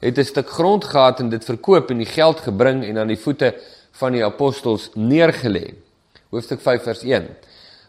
het 0.00 0.18
'n 0.18 0.24
stuk 0.24 0.48
grond 0.50 0.84
gehad 0.84 1.20
en 1.20 1.28
dit 1.28 1.44
verkoop 1.44 1.90
en 1.90 1.96
die 1.96 2.06
geld 2.06 2.40
gebring 2.40 2.84
en 2.84 2.98
aan 2.98 3.06
die 3.06 3.18
voete 3.18 3.54
van 4.00 4.12
die 4.12 4.24
apostels 4.24 4.90
neergelê. 4.94 5.74
Hoofstuk 6.30 6.60
5 6.60 6.82
vers 6.82 7.02
1. 7.02 7.28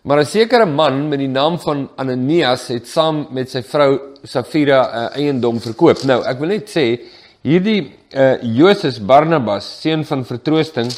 Maar 0.05 0.19
'n 0.19 0.25
sekere 0.25 0.65
man 0.65 1.07
met 1.09 1.19
die 1.19 1.27
naam 1.27 1.59
van 1.59 1.89
Ananias 1.95 2.67
het 2.67 2.87
saam 2.87 3.27
met 3.31 3.49
sy 3.49 3.61
vrou 3.63 3.99
Safira 4.23 4.81
'n 4.81 4.95
uh, 4.95 5.17
eiendom 5.17 5.59
verkoop. 5.59 6.03
Nou, 6.03 6.23
ek 6.23 6.39
wil 6.39 6.47
net 6.47 6.69
sê 6.69 7.01
hierdie 7.41 7.93
uh 8.13 8.41
Josef 8.41 9.01
Barnabas, 9.01 9.81
seun 9.81 10.05
van 10.05 10.25
vertroosting, 10.25 10.91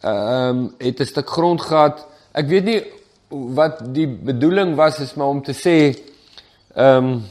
ehm 0.00 0.48
um, 0.48 0.74
het 0.78 1.00
'n 1.00 1.06
stuk 1.06 1.28
grond 1.28 1.60
gehad. 1.60 2.06
Ek 2.32 2.46
weet 2.46 2.64
nie 2.64 2.82
wat 3.28 3.94
die 3.94 4.06
bedoeling 4.06 4.74
was 4.76 4.98
is 5.00 5.14
maar 5.14 5.28
om 5.28 5.42
te 5.42 5.52
sê 5.52 5.96
ehm 6.74 7.04
um, 7.04 7.22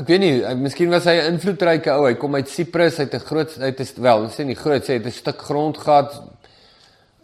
ek 0.00 0.06
weet 0.08 0.20
nie, 0.20 0.54
miskien 0.60 0.90
was 0.90 1.04
hy 1.04 1.16
'n 1.16 1.34
invloedryke 1.34 1.90
ou. 1.92 2.06
Hy 2.06 2.14
kom 2.14 2.34
uit 2.34 2.48
Siprus, 2.48 2.96
hy 2.98 3.04
het 3.04 3.14
'n 3.14 3.26
groot 3.26 3.50
hy 3.56 3.70
het 3.72 3.98
wel, 3.98 4.28
sê 4.28 4.44
nie 4.44 4.54
groot 4.54 4.82
sê 4.82 4.94
hy 4.94 4.98
het 4.98 5.06
'n 5.06 5.12
stuk 5.12 5.38
grond 5.42 5.78
gehad. 5.78 6.22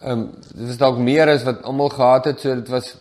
Ehm 0.03 0.11
um, 0.11 0.31
dit 0.55 0.67
was 0.67 0.77
dalk 0.77 0.99
meer 0.99 1.29
as 1.29 1.45
wat 1.45 1.63
almal 1.63 1.89
gehad 1.89 2.25
het, 2.25 2.41
so 2.41 2.55
dit 2.55 2.69
was 2.69 2.97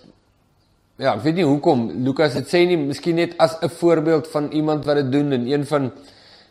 ja, 0.97 1.15
ek 1.15 1.23
weet 1.23 1.35
nie 1.35 1.45
hoekom 1.45 2.03
Lukas 2.05 2.33
dit 2.33 2.47
sê 2.47 2.65
nie, 2.67 2.77
miskien 2.77 3.15
net 3.15 3.33
as 3.37 3.57
'n 3.61 3.69
voorbeeld 3.69 4.27
van 4.27 4.51
iemand 4.51 4.85
wat 4.85 4.95
dit 4.95 5.11
doen 5.11 5.31
en 5.31 5.47
een 5.47 5.65
van 5.65 5.91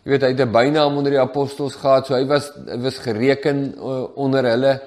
jy 0.04 0.10
weet 0.10 0.22
hy 0.22 0.28
het 0.28 0.40
'n 0.40 0.52
bynaam 0.52 0.96
onder 0.96 1.12
die 1.12 1.20
apostels 1.20 1.74
gehad, 1.74 2.06
so 2.06 2.14
hy 2.14 2.26
was 2.26 2.52
hy 2.66 2.78
was 2.78 2.98
gereken 2.98 3.74
uh, 3.76 4.16
onder 4.16 4.44
hulle. 4.44 4.80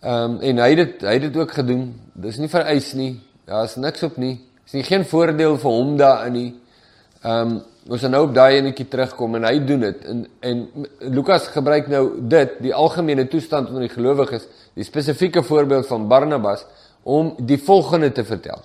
Ehm 0.00 0.30
um, 0.30 0.40
en 0.40 0.58
hy 0.58 0.68
het 0.68 0.76
dit 0.76 1.00
hy 1.00 1.12
het 1.12 1.22
dit 1.22 1.36
ook 1.36 1.52
gedoen. 1.52 1.94
Dis 2.14 2.36
nie 2.36 2.48
vereis 2.48 2.92
nie. 2.92 3.20
Daar's 3.44 3.76
niks 3.76 4.02
op 4.02 4.16
nie. 4.16 4.40
Dis 4.64 4.72
nie 4.72 4.82
geen 4.82 5.04
voordeel 5.04 5.58
vir 5.58 5.70
hom 5.70 5.96
daarin 5.96 6.32
nie. 6.32 6.59
Ehm 7.20 7.50
um, 7.50 7.60
ons 7.90 8.00
gaan 8.00 8.12
nou 8.14 8.26
op 8.28 8.34
daai 8.34 8.58
enetjie 8.58 8.86
terugkom 8.88 9.34
en 9.34 9.44
hy 9.44 9.58
doen 9.66 9.80
dit. 9.82 10.04
En 10.08 10.20
en 10.46 10.60
Lukas 11.12 11.48
gebruik 11.52 11.88
nou 11.88 12.04
dit, 12.32 12.52
die 12.64 12.74
algemene 12.74 13.26
toestand 13.28 13.68
onder 13.68 13.84
die 13.84 13.92
gelowiges, 13.92 14.46
die 14.78 14.84
spesifieke 14.84 15.42
voorbeeld 15.42 15.88
van 15.88 16.06
Barnabas 16.08 16.64
om 17.02 17.34
die 17.38 17.58
volgende 17.58 18.12
te 18.12 18.24
vertel. 18.24 18.62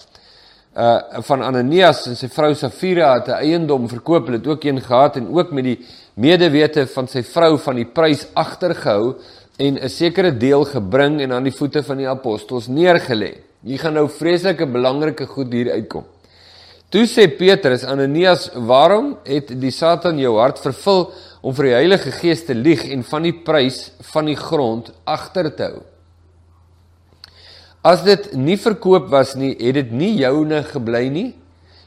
Uh 0.75 1.21
van 1.27 1.43
Ananias 1.43 2.05
en 2.07 2.15
sy 2.15 2.29
vrou 2.31 2.53
Safira 2.55 3.13
het 3.13 3.27
'n 3.27 3.39
eiendom 3.39 3.89
verkoop, 3.89 4.25
hulle 4.25 4.37
het 4.37 4.47
ook 4.47 4.63
een 4.63 4.81
gehad 4.81 5.15
en 5.15 5.27
ook 5.35 5.51
met 5.51 5.63
die 5.63 5.79
medewete 6.13 6.87
van 6.87 7.07
sy 7.07 7.23
vrou 7.23 7.57
van 7.57 7.75
die 7.75 7.85
prys 7.85 8.27
agtergehou 8.33 9.15
en 9.57 9.79
'n 9.83 9.89
sekere 9.89 10.37
deel 10.37 10.65
gebring 10.65 11.21
en 11.21 11.31
aan 11.31 11.43
die 11.43 11.55
voete 11.55 11.83
van 11.83 11.97
die 11.97 12.09
apostels 12.09 12.67
neergelê. 12.67 13.33
Hier 13.63 13.79
gaan 13.79 13.93
nou 13.93 14.09
vreeslike 14.09 14.65
belangrike 14.67 15.25
goed 15.25 15.51
hier 15.51 15.71
uitkom. 15.71 16.03
Toe 16.89 17.05
sê 17.09 17.27
Petrus 17.27 17.83
aan 17.83 17.99
Ananias: 17.99 18.49
"Waarom 18.53 19.17
het 19.25 19.59
die 19.59 19.71
Satan 19.71 20.19
jou 20.19 20.37
hart 20.37 20.59
vervul 20.59 21.11
om 21.41 21.53
vir 21.53 21.65
die 21.65 21.73
Heilige 21.73 22.11
Gees 22.11 22.45
te 22.45 22.53
lieg 22.53 22.85
en 22.91 23.03
van 23.03 23.23
die 23.23 23.33
prys 23.33 23.91
van 24.13 24.25
die 24.25 24.35
grond 24.35 24.91
agter 25.03 25.55
te 25.55 25.63
hou? 25.63 25.81
As 27.83 28.03
dit 28.03 28.33
nie 28.33 28.57
verkoop 28.57 29.09
was 29.09 29.35
nie, 29.35 29.55
het 29.59 29.73
dit 29.73 29.91
nie 29.91 30.15
joune 30.17 30.63
gebly 30.63 31.09
nie. 31.09 31.35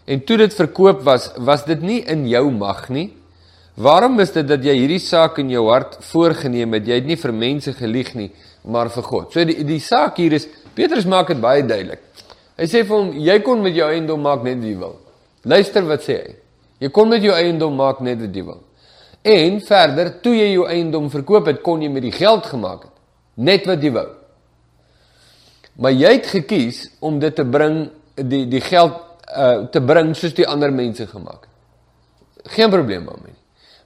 En 0.07 0.21
toe 0.21 0.37
dit 0.37 0.55
verkoop 0.55 1.03
was, 1.03 1.33
was 1.37 1.65
dit 1.65 1.83
nie 1.83 2.03
in 2.07 2.29
jou 2.29 2.51
mag 2.51 2.89
nie." 2.89 3.13
Waarom 3.79 4.19
is 4.19 4.33
dit 4.35 4.47
dat 4.47 4.65
jy 4.65 4.75
hierdie 4.75 4.99
saak 4.99 5.37
in 5.39 5.53
jou 5.55 5.69
hart 5.69 6.01
voorgenem 6.03 6.73
het? 6.75 6.87
Jy 6.89 6.97
het 6.99 7.07
nie 7.07 7.17
vir 7.17 7.33
mense 7.33 7.73
gelieg 7.79 8.11
nie, 8.19 8.33
maar 8.67 8.91
vir 8.91 9.05
God. 9.07 9.31
So 9.33 9.45
die 9.47 9.63
die 9.63 9.79
saak 9.79 10.19
hier 10.19 10.35
is 10.35 10.49
Petrus 10.75 11.07
maak 11.07 11.31
dit 11.31 11.39
baie 11.41 11.63
duidelik. 11.63 12.08
Hy 12.59 12.67
sê 12.67 12.83
vir 12.85 12.97
hom 12.97 13.13
jy 13.15 13.39
kon 13.47 13.63
met 13.63 13.77
jou 13.77 13.87
eiendom 13.87 14.23
maak 14.23 14.43
net 14.43 14.59
wat 14.59 14.67
jy 14.67 14.77
wil. 14.79 14.97
Luister 15.45 15.87
wat 15.87 16.03
sê 16.07 16.17
hy. 16.19 16.37
Jy 16.83 16.91
kon 16.95 17.11
met 17.11 17.23
jou 17.23 17.35
eiendom 17.35 17.75
maak 17.79 18.01
net 18.05 18.21
wat 18.23 18.35
jy 18.35 18.45
wil. 18.47 18.61
En 19.23 19.59
verder, 19.61 20.13
toe 20.23 20.35
jy 20.37 20.53
jou 20.53 20.67
eiendom 20.71 21.09
verkoop 21.11 21.51
het, 21.51 21.63
kon 21.63 21.83
jy 21.83 21.91
met 21.91 22.05
die 22.07 22.15
geld 22.15 22.47
gemaak 22.47 22.87
het 22.87 22.95
net 23.39 23.67
wat 23.71 23.83
jy 23.83 23.93
wou. 23.95 24.07
Maar 25.79 25.95
jy 25.95 26.15
het 26.17 26.31
gekies 26.33 26.83
om 27.07 27.21
dit 27.23 27.35
te 27.35 27.45
bring 27.47 27.85
die 28.19 28.47
die 28.51 28.63
geld 28.65 29.05
uh 29.29 29.69
te 29.71 29.83
bring 29.85 30.15
soos 30.17 30.33
die 30.35 30.47
ander 30.49 30.73
mense 30.73 31.07
gemaak 31.07 31.45
het. 31.45 32.55
Geen 32.57 32.71
probleem 32.73 33.05
daarmee. 33.05 33.37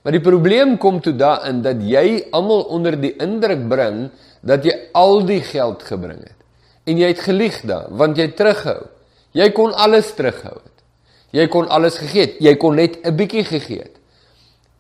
Maar 0.02 0.14
die 0.16 0.22
probleem 0.22 0.76
kom 0.78 1.00
toe 1.02 1.12
daarin 1.18 1.62
dat 1.62 1.82
jy 1.82 2.28
almal 2.32 2.62
onder 2.74 2.96
die 3.00 3.12
indruk 3.22 3.66
bring 3.68 4.06
dat 4.40 4.64
jy 4.64 4.74
al 4.94 5.24
die 5.26 5.40
geld 5.42 5.82
gebring 5.82 6.22
het. 6.22 6.38
En 6.84 6.98
jy 6.98 7.12
het 7.12 7.22
gelieg 7.22 7.60
dan, 7.68 7.92
want 7.98 8.18
jy 8.18 8.28
terughou. 8.36 8.88
Jy 9.36 9.48
kon 9.56 9.72
alles 9.72 10.10
terughou 10.16 10.56
het. 10.58 10.84
Jy 11.32 11.46
kon 11.48 11.68
alles 11.72 11.96
gegee 12.02 12.26
het. 12.26 12.38
Jy 12.44 12.54
kon 12.60 12.76
net 12.76 12.98
'n 13.04 13.16
bietjie 13.16 13.44
gegee 13.44 13.78
het. 13.78 13.96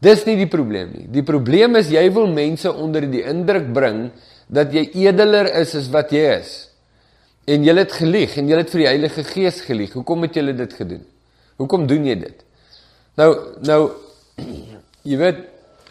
Dis 0.00 0.24
nie 0.26 0.36
die 0.36 0.48
probleem 0.50 0.90
nie. 0.92 1.06
Die 1.08 1.22
probleem 1.22 1.76
is 1.76 1.88
jy 1.88 2.10
wil 2.12 2.26
mense 2.26 2.72
onder 2.72 3.00
die 3.00 3.22
indruk 3.22 3.72
bring 3.72 4.10
dat 4.48 4.72
jy 4.72 4.90
edeler 4.94 5.46
is 5.60 5.74
as 5.74 5.88
wat 5.88 6.10
jy 6.10 6.40
is. 6.40 6.68
En 7.46 7.64
jy 7.64 7.74
het 7.74 7.92
gelieg 7.92 8.36
en 8.36 8.48
jy 8.48 8.56
het 8.56 8.70
vir 8.70 8.78
die 8.78 8.86
Heilige 8.86 9.24
Gees 9.24 9.60
gelieg. 9.60 9.92
Hoekom 9.92 10.22
het 10.22 10.34
jy 10.34 10.52
dit 10.52 10.72
gedoen? 10.72 11.04
Hoekom 11.56 11.86
doen 11.86 12.04
jy 12.04 12.14
dit? 12.14 12.44
Nou 13.16 13.36
nou 13.62 13.90
Jy 15.02 15.16
weet, 15.18 15.38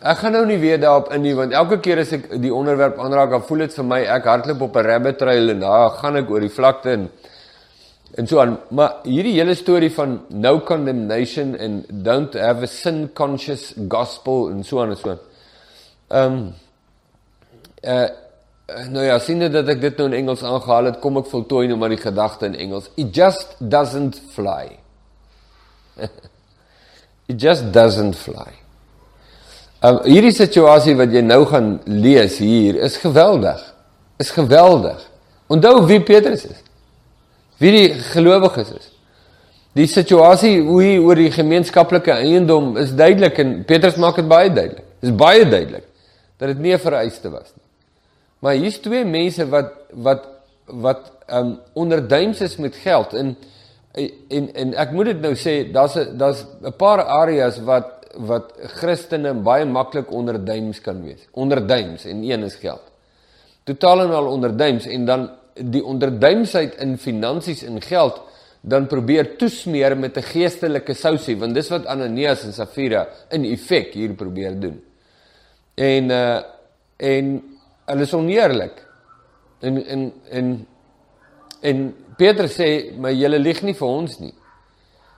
ek 0.01 0.17
gaan 0.17 0.33
nou 0.33 0.45
nie 0.49 0.57
weer 0.57 0.79
daarop 0.81 1.11
in 1.13 1.21
nie 1.21 1.33
want 1.37 1.53
elke 1.53 1.77
keer 1.79 2.01
as 2.01 2.11
ek 2.17 2.29
die 2.41 2.53
onderwerp 2.53 2.99
aanraak, 2.99 3.29
dan 3.35 3.43
voel 3.45 3.65
dit 3.67 3.75
vir 3.77 3.85
my 3.85 3.99
ek 4.15 4.25
hardloop 4.25 4.61
op 4.67 4.77
'n 4.77 4.85
rabbit 4.85 5.17
trail 5.17 5.49
en 5.49 5.59
daar 5.59 5.89
gaan 5.99 6.15
ek 6.17 6.29
oor 6.29 6.41
die 6.41 6.55
vlakte 6.57 6.89
en 6.91 7.09
en 8.17 8.27
so 8.27 8.39
aan. 8.39 8.57
Maar 8.69 8.95
hierdie 9.03 9.37
hele 9.37 9.55
storie 9.55 9.91
van 9.91 10.21
no 10.29 10.59
condemnation 10.59 11.55
en 11.55 11.85
don't 11.89 12.33
have 12.33 12.63
a 12.63 12.67
sin 12.67 13.13
conscious 13.13 13.73
gospel 13.87 14.49
en 14.49 14.63
so 14.63 14.81
aan 14.81 14.89
en 14.89 14.97
so 14.97 15.09
aan. 15.09 15.19
Ehm 16.09 16.33
um, 16.33 16.53
uh 17.83 18.09
nou 18.91 19.03
ja, 19.03 19.19
sien 19.19 19.39
dit 19.39 19.51
dat 19.51 19.67
ek 19.67 19.81
dit 19.81 19.97
nou 19.97 20.07
in 20.07 20.13
Engels 20.13 20.43
aangehaal 20.43 20.85
het, 20.85 20.99
kom 21.03 21.17
ek 21.17 21.27
voltooi 21.27 21.65
nou 21.67 21.77
maar 21.77 21.91
die 21.91 21.99
gedagte 21.99 22.45
in 22.45 22.55
Engels. 22.55 22.89
It 22.95 23.11
just 23.15 23.55
doesn't 23.59 24.21
fly. 24.31 24.77
It 27.31 27.41
just 27.41 27.71
doesn't 27.71 28.15
fly. 28.15 28.61
Um, 29.81 30.03
hierdie 30.05 30.33
situasie 30.33 30.93
wat 30.93 31.09
jy 31.09 31.23
nou 31.25 31.41
gaan 31.49 31.79
lees 31.89 32.37
hier 32.37 32.77
is 32.85 32.99
geweldig. 33.01 33.61
Is 34.21 34.29
geweldig. 34.29 34.99
Onthou 35.49 35.87
wie 35.89 36.01
Petrus 36.05 36.43
is. 36.45 36.59
Wie 37.57 37.71
die 37.73 37.87
gelowiges 38.11 38.69
is. 38.77 38.91
Die 39.73 39.87
situasie 39.89 40.59
hoe 40.61 40.81
hy 40.83 40.91
oor 41.01 41.17
die 41.17 41.31
gemeenskaplike 41.33 42.13
eiendom 42.13 42.75
is 42.77 42.91
duidelik 42.93 43.39
en 43.41 43.55
Petrus 43.65 43.97
maak 44.01 44.19
dit 44.19 44.27
baie 44.29 44.51
duidelik. 44.51 44.85
Dis 45.01 45.15
baie 45.17 45.47
duidelik 45.47 45.87
dat 46.37 46.53
dit 46.53 46.59
nie 46.59 46.73
'n 46.73 46.79
vereiste 46.79 47.29
was 47.29 47.49
nie. 47.55 47.65
Maar 48.39 48.53
hier's 48.53 48.79
twee 48.81 49.05
mense 49.05 49.45
wat 49.49 49.73
wat 49.93 50.27
wat 50.65 51.11
um 51.29 51.59
onderduims 51.73 52.41
is 52.41 52.57
met 52.57 52.75
geld 52.75 53.13
en 53.13 53.35
en 54.29 54.53
en 54.53 54.73
ek 54.73 54.91
moet 54.91 55.05
dit 55.05 55.21
nou 55.21 55.33
sê 55.33 55.71
daar's 55.71 55.95
'n 55.95 56.17
daar's 56.17 56.45
'n 56.61 56.73
paar 56.77 57.01
areas 57.03 57.59
wat 57.59 58.00
wat 58.15 58.53
Christene 58.79 59.33
baie 59.33 59.65
maklik 59.65 60.11
onder 60.11 60.39
duims 60.45 60.81
kan 60.81 61.03
wees. 61.03 61.27
Onder 61.31 61.67
duims 61.67 62.05
en 62.05 62.23
een 62.23 62.43
is 62.43 62.55
geld. 62.55 62.83
Totaal 63.63 64.01
en 64.01 64.11
al 64.11 64.27
onder 64.27 64.57
duims 64.57 64.85
en 64.85 65.05
dan 65.05 65.29
die 65.53 65.83
onderduimsheid 65.83 66.75
in 66.75 66.97
finansies 66.97 67.63
en 67.63 67.81
geld 67.81 68.21
dan 68.61 68.87
probeer 68.87 69.35
toesmeer 69.37 69.97
met 69.97 70.17
'n 70.17 70.21
geestelike 70.23 70.93
sousie 70.93 71.37
want 71.37 71.53
dis 71.53 71.69
wat 71.69 71.85
Ananias 71.85 72.43
en 72.43 72.53
Safira 72.53 73.07
in 73.29 73.45
effek 73.45 73.93
hier 73.93 74.13
probeer 74.13 74.59
doen. 74.59 74.81
En 75.75 76.09
uh 76.09 76.41
en 76.97 77.57
hulle 77.85 78.01
is 78.01 78.13
oneerlik. 78.13 78.85
En 79.59 79.85
en 79.85 80.13
en 80.29 80.67
en 81.61 81.95
Petrus 82.17 82.53
sê, 82.53 82.97
"Maar 82.97 83.13
julle 83.13 83.39
lieg 83.39 83.61
nie 83.61 83.73
vir 83.73 83.87
ons 83.87 84.19
nie. 84.19 84.33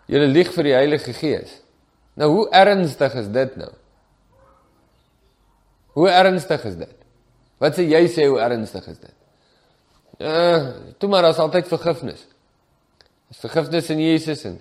Julle 0.05 0.27
lieg 0.27 0.53
vir 0.53 0.63
die 0.63 0.73
Heilige 0.73 1.13
Gees." 1.13 1.62
Nou 2.19 2.29
hoe 2.31 2.43
ernstig 2.53 3.15
is 3.21 3.29
dit 3.33 3.55
nou? 3.57 3.71
Hoe 5.97 6.09
ernstig 6.09 6.65
is 6.69 6.77
dit? 6.77 6.93
Wat 7.61 7.77
sê 7.77 7.85
jy 7.87 8.03
sê 8.11 8.27
hoe 8.29 8.41
ernstig 8.41 8.87
is 8.91 8.99
dit? 8.99 9.15
Uh, 10.21 10.69
toe 11.01 11.09
maar 11.09 11.25
as 11.29 11.41
altyd 11.41 11.69
vergifnis. 11.69 12.21
Is 13.33 13.41
vergifnis 13.41 13.89
in 13.93 14.01
Jesus 14.03 14.43
en 14.49 14.59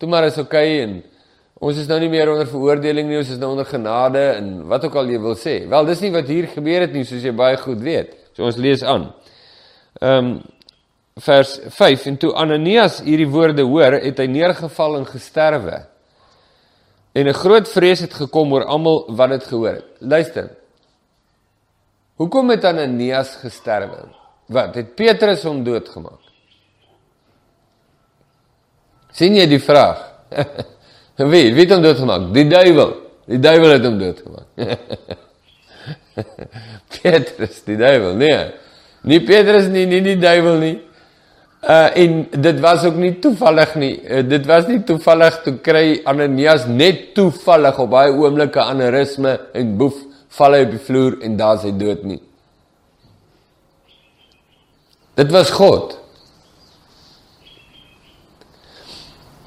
toe 0.00 0.08
maar 0.08 0.28
is 0.28 0.38
okay 0.40 0.80
en 0.82 0.98
ons 1.60 1.78
is 1.80 1.88
nou 1.88 1.98
nie 2.00 2.10
meer 2.12 2.28
onder 2.32 2.48
veroordeling 2.48 3.08
nie, 3.08 3.20
ons 3.20 3.32
is 3.32 3.40
nou 3.40 3.54
onder 3.54 3.68
genade 3.68 4.22
en 4.36 4.50
wat 4.68 4.84
ook 4.84 4.98
al 5.00 5.08
jy 5.12 5.20
wil 5.24 5.36
sê. 5.40 5.56
Wel, 5.68 5.88
dis 5.88 6.04
nie 6.04 6.12
wat 6.12 6.28
hier 6.28 6.48
gebeur 6.52 6.84
het 6.84 6.92
nie, 6.96 7.04
soos 7.08 7.24
jy 7.24 7.32
baie 7.36 7.56
goed 7.60 7.80
weet. 7.84 8.12
So 8.36 8.44
ons 8.48 8.60
lees 8.60 8.84
aan. 8.84 9.10
Ehm 10.02 10.36
um, 10.36 10.36
vers 11.16 11.54
5 11.72 12.02
en 12.10 12.16
toe 12.20 12.30
Ananias 12.36 12.98
hierdie 13.00 13.28
woorde 13.32 13.64
hoor, 13.64 13.94
het 14.04 14.18
hy 14.20 14.26
neergeval 14.28 14.98
en 14.98 15.06
gesterwe. 15.08 15.78
En 17.16 17.28
'n 17.28 17.32
groot 17.32 17.68
vrees 17.68 18.00
het 18.00 18.14
gekom 18.14 18.52
oor 18.52 18.64
almal 18.64 19.04
wat 19.16 19.30
dit 19.30 19.44
gehoor 19.44 19.74
het. 19.80 19.88
Luister. 19.98 20.50
Hoekom 22.14 22.50
het 22.50 22.64
Ananias 22.64 23.36
gesterwe? 23.40 24.08
Wat? 24.46 24.74
Het 24.74 24.94
Petrus 24.94 25.42
hom 25.42 25.64
doodgemaak? 25.64 26.20
sien 29.16 29.34
jy 29.34 29.46
die 29.48 29.62
vraag? 29.62 30.02
wie, 31.32 31.54
wie 31.54 31.64
het 31.64 31.72
hom 31.72 31.82
doodgemaak? 31.82 32.28
Die 32.34 32.46
duiwel. 32.48 32.92
Die 33.24 33.40
duiwel 33.40 33.70
het 33.70 33.84
hom 33.84 33.98
doodgemaak. 33.98 34.46
Petrus, 37.00 37.62
die 37.64 37.76
duiwel, 37.76 38.14
nee. 38.14 38.52
Nie 39.00 39.22
Petrus 39.24 39.70
nie, 39.72 39.86
nie 39.86 40.02
die 40.04 40.18
duiwel 40.20 40.60
nie. 40.60 40.76
Uh 41.66 41.96
en 41.98 42.28
dit 42.30 42.60
was 42.60 42.84
ook 42.84 42.94
nie 42.94 43.18
toevallig 43.18 43.74
nie. 43.74 43.94
Uh, 44.02 44.22
dit 44.28 44.46
was 44.46 44.68
nie 44.70 44.84
toevallig 44.86 45.40
toe 45.42 45.56
kry 45.58 46.00
Ananias 46.06 46.68
net 46.70 47.08
toevallig 47.14 47.78
op 47.82 47.90
daai 47.90 48.12
oomblikke 48.14 48.62
aneurysme 48.62 49.32
en 49.52 49.72
boef 49.80 49.98
val 50.38 50.54
hy 50.54 50.60
op 50.62 50.70
die 50.76 50.82
vloer 50.86 51.16
en 51.26 51.34
daar 51.40 51.58
is 51.58 51.66
hy 51.66 51.72
dood 51.74 52.04
nie. 52.06 52.20
Dit 55.18 55.34
was 55.34 55.50
God. 55.50 55.96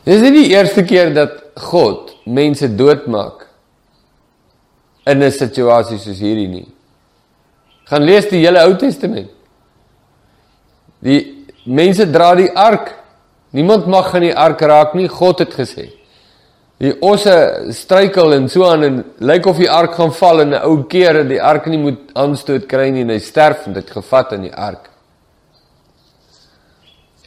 Dis 0.03 0.19
nie 0.25 0.33
die 0.41 0.49
eerste 0.51 0.83
keer 0.83 1.13
dat 1.15 1.39
God 1.69 2.17
mense 2.27 2.67
doodmaak 2.75 3.47
in 5.07 5.23
'n 5.23 5.31
situasie 5.31 5.97
soos 5.97 6.19
hierdie 6.19 6.51
nie. 6.51 6.67
Gaan 7.87 8.03
lees 8.03 8.27
die 8.29 8.43
hele 8.43 8.59
Ou 8.67 8.75
Testament. 8.75 9.29
Die 10.99 11.38
mense 11.65 12.05
dra 12.11 12.35
die 12.35 12.51
ark. 12.55 12.95
Niemand 13.51 13.87
mag 13.87 14.13
aan 14.15 14.27
die 14.27 14.35
ark 14.35 14.61
raak 14.61 14.93
nie, 14.93 15.07
God 15.07 15.39
het 15.39 15.53
gesê. 15.57 15.89
Die 16.79 16.93
osse 17.03 17.33
struikel 17.75 18.33
en 18.37 18.47
so 18.49 18.63
aan 18.69 18.85
en 18.87 18.99
lyk 19.19 19.49
of 19.51 19.57
die 19.59 19.69
ark 19.69 19.97
gaan 19.97 20.13
val 20.15 20.41
en 20.41 20.53
'n 20.53 20.61
ou 20.63 20.83
keer 20.83 21.13
dat 21.13 21.29
die 21.29 21.41
ark 21.41 21.65
nie 21.67 21.77
moet 21.77 21.99
aanstoot 22.15 22.67
kry 22.67 22.89
nie 22.89 23.01
en 23.01 23.09
hy 23.09 23.19
sterf 23.19 23.67
en 23.67 23.73
dit 23.73 23.89
gevat 23.89 24.31
in 24.33 24.41
die 24.41 24.55
ark. 24.55 24.89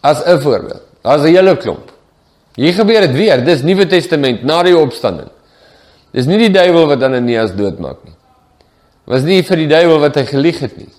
As 0.03 0.25
'n 0.25 0.41
voorbeeld. 0.41 0.83
Daar's 1.03 1.23
'n 1.23 1.35
hele 1.35 1.57
klomp. 1.57 1.93
Hier 2.55 2.73
gebeur 2.73 3.01
dit 3.01 3.13
weer. 3.13 3.45
Dis 3.45 3.63
Nuwe 3.63 3.87
Testament 3.87 4.43
na 4.45 4.63
die 4.63 4.77
opstanding. 4.77 5.29
Dis 6.13 6.27
nie 6.27 6.39
die 6.39 6.51
duiwel 6.51 6.87
wat 6.87 7.03
Ananias 7.03 7.55
doodmaak 7.57 8.05
nie. 8.05 8.15
Was 9.05 9.23
nie 9.23 9.43
vir 9.43 9.57
die 9.57 9.69
duiwel 9.69 9.99
wat 9.99 10.15
hy 10.15 10.25
gelieg 10.25 10.61
het 10.61 10.77
nie. 10.77 10.93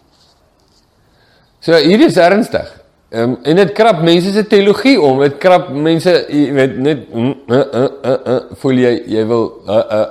So 1.60 1.78
hier 1.80 2.02
is 2.02 2.18
ernstig. 2.18 2.83
Ehm 3.14 3.30
um, 3.30 3.34
en 3.46 3.60
dit 3.60 3.72
krap 3.78 4.00
mense 4.02 4.32
se 4.34 4.42
teologie 4.50 4.96
om. 4.98 5.20
Dit 5.22 5.36
krap 5.38 5.68
mense, 5.70 6.12
jy 6.34 6.48
weet, 6.56 6.78
net 6.82 7.04
uh, 7.14 7.28
uh, 7.46 7.60
uh, 7.62 8.14
uh, 8.34 8.38
voel 8.58 8.80
jy 8.82 8.94
jy 9.14 9.26
wil 9.30 9.44
uh, 9.68 9.76
uh, 9.78 10.08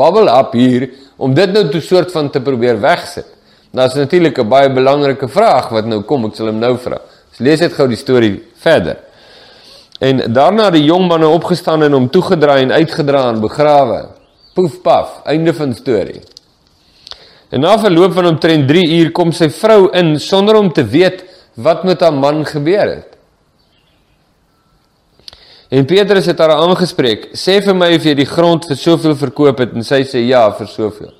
bubble 0.00 0.30
up 0.32 0.54
hier 0.56 0.86
om 1.20 1.34
dit 1.36 1.52
nou 1.52 1.66
'n 1.68 1.80
soort 1.84 2.12
van 2.12 2.30
te 2.30 2.40
probeer 2.40 2.80
wegsit. 2.80 3.26
Nou 3.72 3.86
is 3.86 3.94
natuurlik 3.94 4.38
'n 4.38 4.48
baie 4.48 4.72
belangrike 4.72 5.28
vraag 5.28 5.68
wat 5.68 5.84
nou 5.84 6.00
kom, 6.02 6.24
ek 6.24 6.34
sal 6.34 6.46
hom 6.46 6.58
nou 6.58 6.78
vra. 6.78 6.98
So 7.30 7.44
lees 7.44 7.60
net 7.60 7.72
gou 7.72 7.86
die 7.88 7.96
storie 7.96 8.42
verder. 8.56 8.96
En 10.00 10.32
daarna 10.32 10.64
het 10.64 10.74
die 10.74 10.84
jong 10.84 11.08
manne 11.08 11.28
opgestaan 11.28 11.82
en 11.82 11.92
hom 11.92 12.08
toegedraai 12.08 12.62
en 12.62 12.72
uitgedra 12.72 13.28
en 13.28 13.40
begrawe. 13.40 14.08
Poef 14.54 14.80
paf, 14.82 15.20
einde 15.26 15.52
van 15.52 15.74
storie. 15.74 16.22
En 17.50 17.60
na 17.60 17.78
verloop 17.78 18.12
van 18.12 18.26
omtrent 18.26 18.68
3 18.68 18.88
uur 18.98 19.10
kom 19.12 19.32
sy 19.32 19.50
vrou 19.50 19.90
in 19.92 20.18
sonder 20.20 20.56
om 20.56 20.72
te 20.72 20.84
weet 20.84 21.24
wat 21.62 21.84
met 21.84 22.00
haar 22.00 22.14
man 22.14 22.44
gebeur 22.46 22.88
het. 22.88 23.10
En 25.70 25.86
Petrus 25.86 26.26
het 26.26 26.38
haar 26.38 26.56
aangespreek: 26.58 27.28
"Sê 27.32 27.60
vir 27.62 27.74
my 27.74 27.94
of 27.94 28.04
jy 28.04 28.14
die 28.14 28.26
grond 28.26 28.66
vir 28.66 28.76
soveel 28.76 29.14
verkoop 29.16 29.58
het?" 29.58 29.74
En 29.74 29.84
sy 29.84 30.02
sê: 30.02 30.26
"Ja, 30.26 30.50
vir 30.50 30.66
soveel." 30.66 31.12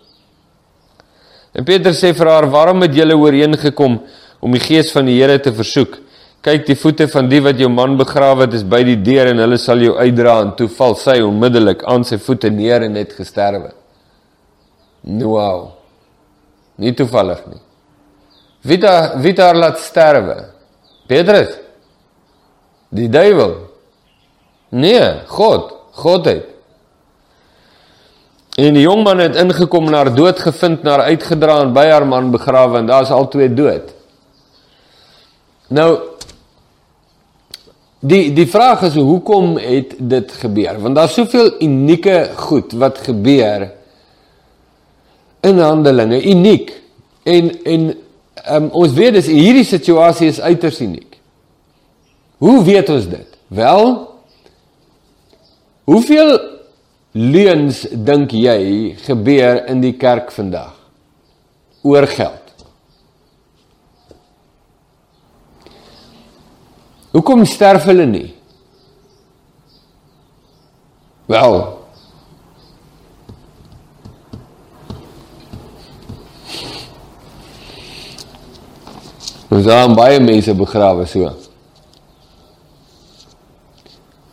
En 1.55 1.65
Petrus 1.65 2.03
sê 2.03 2.13
vir 2.15 2.27
haar: 2.27 2.51
"Waarom 2.51 2.83
het 2.83 2.95
julle 2.95 3.17
ooreengekom 3.17 4.01
om 4.41 4.53
die 4.53 4.61
gees 4.61 4.93
van 4.93 5.07
die 5.07 5.21
Here 5.21 5.39
te 5.39 5.53
versoek? 5.53 5.99
Kyk, 6.43 6.67
die 6.67 6.75
voete 6.75 7.09
van 7.09 7.29
die 7.29 7.41
wat 7.41 7.59
jou 7.59 7.69
man 7.69 7.97
begrawe 7.97 8.41
het 8.41 8.55
is 8.55 8.65
by 8.65 8.83
die 8.83 8.97
deur 8.97 9.27
en 9.27 9.39
hulle 9.39 9.59
sal 9.59 9.79
jou 9.79 9.97
uitdra." 9.97 10.41
En 10.41 10.55
toe 10.57 10.69
val 10.69 10.95
sy 10.95 11.21
onmiddellik 11.21 11.85
aan 11.85 12.05
sy 12.05 12.19
voete 12.19 12.51
neer 12.51 12.83
en 12.83 12.95
het 12.95 13.13
gesterwe. 13.13 13.73
Nou, 15.03 15.29
wow. 15.29 15.71
nie 16.77 16.95
toevallig 16.95 17.47
nie. 17.47 17.61
Wie 18.61 18.79
daar 18.79 19.21
wie 19.21 19.33
daar 19.33 19.57
laat 19.57 19.79
sterwe? 19.79 20.49
Petrus. 21.07 21.57
Die 22.89 23.09
duiwel. 23.09 23.57
Nee, 24.69 25.21
God, 25.27 25.73
God 25.91 26.25
het. 26.25 26.45
En 28.61 28.75
die 28.75 28.83
jong 28.83 29.03
man 29.07 29.19
het 29.23 29.37
ingekom 29.37 29.87
en 29.87 29.95
haar 29.95 30.15
dood 30.15 30.39
gevind, 30.39 30.83
na 30.83 30.91
haar 30.99 31.15
uitgedra 31.15 31.61
en 31.63 31.73
by 31.73 31.87
haar 31.89 32.07
man 32.07 32.31
begrawe 32.31 32.79
en 32.79 32.87
daar's 32.87 33.11
al 33.15 33.29
twee 33.29 33.49
dood. 33.55 33.95
Nou 35.71 35.91
die 38.01 38.33
die 38.33 38.47
vraag 38.49 38.83
is 38.89 38.95
hoekom 38.97 39.57
het 39.61 39.95
dit 39.99 40.33
gebeur? 40.43 40.81
Want 40.81 40.97
daar's 40.97 41.15
soveel 41.15 41.53
unieke 41.63 42.31
goed 42.37 42.73
wat 42.73 42.99
gebeur 42.99 43.71
in 45.41 45.59
Handelinge, 45.59 46.23
uniek. 46.23 46.73
En 47.23 47.53
en 47.65 47.95
um, 48.49 48.71
ons 48.71 48.93
weet 48.97 49.17
dis 49.19 49.31
hierdie 49.31 49.67
situasie 49.67 50.31
is 50.31 50.41
uiters 50.41 50.81
uniek. 50.81 51.19
Hoe 52.41 52.63
weet 52.65 52.89
ons 52.89 53.09
dit? 53.11 53.39
Wel, 53.53 53.89
hoeveel 55.91 56.37
leuns 57.13 57.83
dink 57.91 58.33
jy 58.33 58.95
gebeur 59.05 59.65
in 59.69 59.83
die 59.83 59.97
kerk 59.99 60.31
vandag 60.33 60.77
oor 61.83 62.07
geld? 62.09 62.37
Hoekom 67.11 67.43
sterf 67.45 67.89
hulle 67.91 68.07
nie? 68.07 68.29
Wel, 71.31 71.80
Ons 79.51 79.67
daar 79.67 79.91
baie 79.95 80.21
mense 80.23 80.55
begrawe 80.55 81.07
so. 81.11 81.33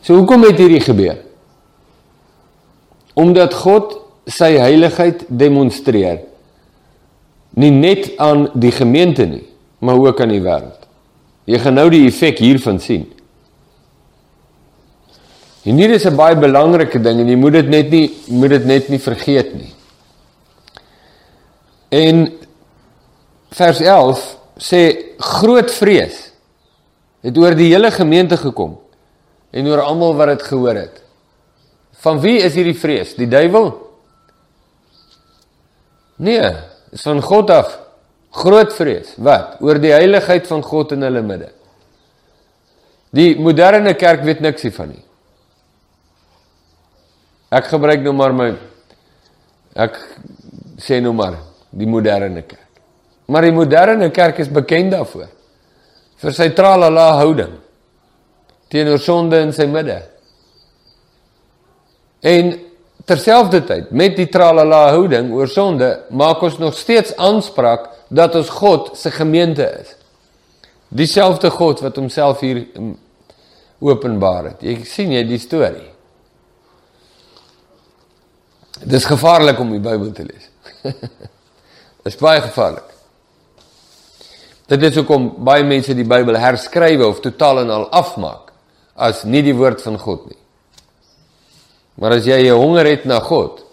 So 0.02 0.14
hoekom 0.20 0.46
het 0.46 0.60
hierdie 0.60 0.80
gebeur? 0.80 1.18
Omdat 3.18 3.56
God 3.58 3.96
sy 4.30 4.54
heiligheid 4.60 5.24
demonstreer. 5.28 6.22
Nie 7.58 7.72
net 7.74 8.12
aan 8.22 8.46
die 8.54 8.70
gemeente 8.72 9.26
nie, 9.26 9.44
maar 9.82 9.98
ook 9.98 10.20
aan 10.22 10.32
die 10.32 10.42
wêreld. 10.44 10.86
Jy 11.48 11.58
gaan 11.64 11.78
nou 11.80 11.88
die 11.90 12.04
effek 12.06 12.38
hiervan 12.44 12.78
sien. 12.78 13.08
En 15.64 15.76
hier 15.76 15.90
is 15.90 16.06
'n 16.06 16.16
baie 16.16 16.36
belangrike 16.36 17.00
ding 17.00 17.20
en 17.20 17.28
jy 17.28 17.36
moet 17.36 17.52
dit 17.52 17.68
net 17.68 17.90
nie 17.90 18.10
moet 18.28 18.50
dit 18.50 18.64
net 18.64 18.88
nie 18.88 18.98
vergeet 18.98 19.54
nie. 19.54 19.72
En 21.88 22.32
vers 23.50 23.80
11 23.80 24.37
sê 24.58 25.14
groot 25.18 25.70
vrees 25.70 26.28
het 27.22 27.38
oor 27.38 27.54
die 27.58 27.70
hele 27.72 27.90
gemeente 27.94 28.36
gekom 28.38 28.76
en 29.54 29.68
oor 29.70 29.82
almal 29.86 30.16
wat 30.18 30.34
dit 30.34 30.46
gehoor 30.50 30.76
het. 30.76 31.02
Van 32.02 32.20
wie 32.22 32.38
is 32.44 32.54
hierdie 32.54 32.76
vrees? 32.78 33.14
Die 33.18 33.26
duiwel? 33.30 33.72
Nee, 36.22 36.50
is 36.94 37.02
van 37.06 37.22
God 37.22 37.50
af. 37.50 37.74
Groot 38.38 38.74
vrees. 38.76 39.14
Wat? 39.16 39.56
Oor 39.64 39.80
die 39.82 39.94
heiligheid 39.94 40.46
van 40.46 40.62
God 40.62 40.92
in 40.94 41.06
hulle 41.06 41.22
midde. 41.24 41.50
Die 43.14 43.32
moderne 43.40 43.94
kerk 43.98 44.22
weet 44.26 44.42
niks 44.44 44.66
hiervan 44.66 44.92
nie. 44.92 45.04
Ek 47.48 47.70
gebruik 47.72 48.04
nou 48.04 48.12
maar 48.12 48.34
my 48.36 48.50
ek 49.78 49.96
sê 50.82 50.98
nou 51.00 51.14
maar 51.16 51.38
die 51.72 51.88
moderne 51.88 52.42
kerk. 52.44 52.67
Maar 53.28 53.44
die 53.44 53.52
moderne 53.52 54.10
kerk 54.14 54.40
is 54.40 54.52
bekend 54.52 54.94
daarvoor 54.96 55.28
vir 56.18 56.34
sy 56.34 56.48
tralala 56.56 57.12
houding 57.20 57.52
teenoor 58.72 59.00
sonde 59.00 59.38
in 59.40 59.52
sy 59.54 59.68
midde. 59.70 60.00
En 62.20 62.50
terselfdertyd 63.08 63.92
met 63.96 64.16
die 64.18 64.28
tralala 64.32 64.88
houding 64.92 65.30
oor 65.36 65.48
sonde 65.48 65.92
maak 66.10 66.42
ons 66.44 66.58
nog 66.60 66.76
steeds 66.76 67.14
aanspraak 67.16 67.88
dat 68.08 68.34
ons 68.36 68.50
God 68.58 68.90
se 68.98 69.12
gemeente 69.14 69.64
is. 69.80 69.94
Dieselfde 70.88 71.50
God 71.52 71.80
wat 71.84 71.96
homself 72.00 72.40
hier 72.40 72.64
mm, 72.64 72.94
openbaar 73.84 74.52
het. 74.52 74.64
Jy 74.64 74.76
sien 74.88 75.12
jy 75.12 75.22
die 75.28 75.40
storie. 75.40 75.88
Dit 78.78 79.00
is 79.00 79.08
gevaarlik 79.08 79.60
om 79.60 79.72
die 79.74 79.82
Bybel 79.82 80.12
te 80.16 80.24
lees. 80.28 80.48
Dit 82.02 82.14
is 82.14 82.20
baie 82.20 82.40
gevaarlik. 82.40 82.97
Dit 84.68 84.82
is 84.82 84.98
hoekom 85.00 85.30
baie 85.44 85.64
mense 85.64 85.94
die 85.96 86.06
Bybel 86.08 86.36
herskrywe 86.36 87.06
of 87.06 87.22
totaal 87.24 87.62
en 87.64 87.72
al 87.72 87.86
afmaak 87.96 88.52
as 88.98 89.24
nie 89.24 89.42
die 89.42 89.56
woord 89.56 89.80
van 89.82 89.96
God 89.98 90.26
nie. 90.28 90.40
Maar 91.98 92.18
as 92.18 92.26
jy 92.26 92.50
'n 92.50 92.58
honger 92.58 92.86
het 92.86 93.04
na 93.04 93.20
God 93.20 93.64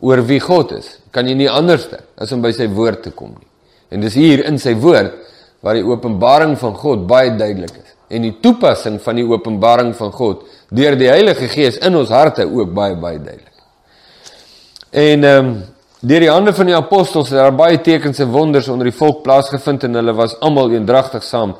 oor 0.00 0.22
wie 0.22 0.40
God 0.40 0.72
is, 0.72 0.98
kan 1.10 1.26
jy 1.26 1.34
nie 1.34 1.50
anderste 1.50 2.00
as 2.16 2.32
om 2.32 2.42
by 2.42 2.52
sy 2.52 2.68
woord 2.68 3.02
te 3.02 3.10
kom 3.10 3.30
nie. 3.30 3.48
En 3.90 4.00
dis 4.00 4.14
hier 4.14 4.44
in 4.44 4.58
sy 4.58 4.74
woord 4.74 5.12
waar 5.60 5.74
die 5.74 5.84
openbaring 5.84 6.56
van 6.58 6.74
God 6.74 7.06
baie 7.06 7.36
duidelik 7.36 7.76
is. 7.76 7.96
en 8.08 8.22
die 8.22 8.34
toepassing 8.42 9.00
van 9.02 9.18
die 9.18 9.26
openbaring 9.26 9.92
van 9.98 10.12
God 10.14 10.44
deur 10.74 10.96
die 10.98 11.10
Heilige 11.10 11.48
Gees 11.50 11.78
in 11.82 11.96
ons 11.98 12.12
harte 12.14 12.46
ook 12.46 12.74
baie 12.74 12.94
baie 12.98 13.18
duidelik. 13.18 13.54
En 14.90 15.24
ehm 15.24 15.46
um, 15.46 15.56
deur 16.06 16.22
die 16.22 16.30
hande 16.30 16.52
van 16.54 16.68
die 16.68 16.76
apostels 16.76 17.32
het 17.32 17.40
daar 17.40 17.54
baie 17.56 17.80
tekens 17.82 18.20
en 18.22 18.30
wonders 18.30 18.68
onder 18.70 18.86
die 18.86 18.94
volk 18.94 19.24
plaasgevind 19.24 19.88
en 19.88 19.98
hulle 19.98 20.14
was 20.14 20.36
almal 20.44 20.70
eendragtig 20.70 21.24
saam 21.26 21.56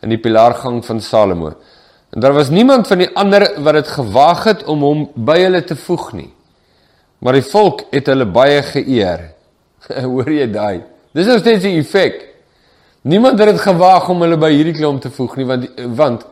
in 0.00 0.14
die 0.14 0.20
pilaargang 0.20 0.80
van 0.86 1.02
Salomo. 1.04 1.52
En 2.10 2.20
daar 2.24 2.32
was 2.32 2.48
niemand 2.50 2.88
van 2.88 2.98
die 2.98 3.10
ander 3.14 3.44
wat 3.62 3.76
dit 3.76 3.88
gewaag 3.88 4.44
het 4.48 4.64
om 4.64 4.82
hom 4.82 5.02
by 5.14 5.36
hulle 5.42 5.60
te 5.64 5.76
voeg 5.76 6.12
nie. 6.16 6.30
Maar 7.20 7.36
die 7.38 7.44
volk 7.44 7.84
het 7.92 8.08
hulle 8.08 8.24
baie 8.26 8.62
geëer. 8.66 9.26
Hoor 10.14 10.32
jy 10.32 10.48
daai? 10.50 10.80
Dis 11.12 11.28
nou 11.28 11.36
steeds 11.42 11.62
die 11.66 11.76
effek. 11.78 12.22
Niemand 13.10 13.38
het 13.40 13.52
dit 13.52 13.60
gewaag 13.60 14.08
om 14.12 14.24
hulle 14.24 14.38
by 14.40 14.50
hierdie 14.54 14.76
klomp 14.76 15.02
te 15.04 15.12
voeg 15.12 15.36
nie 15.40 15.48
want 15.48 15.68
want 15.96 16.28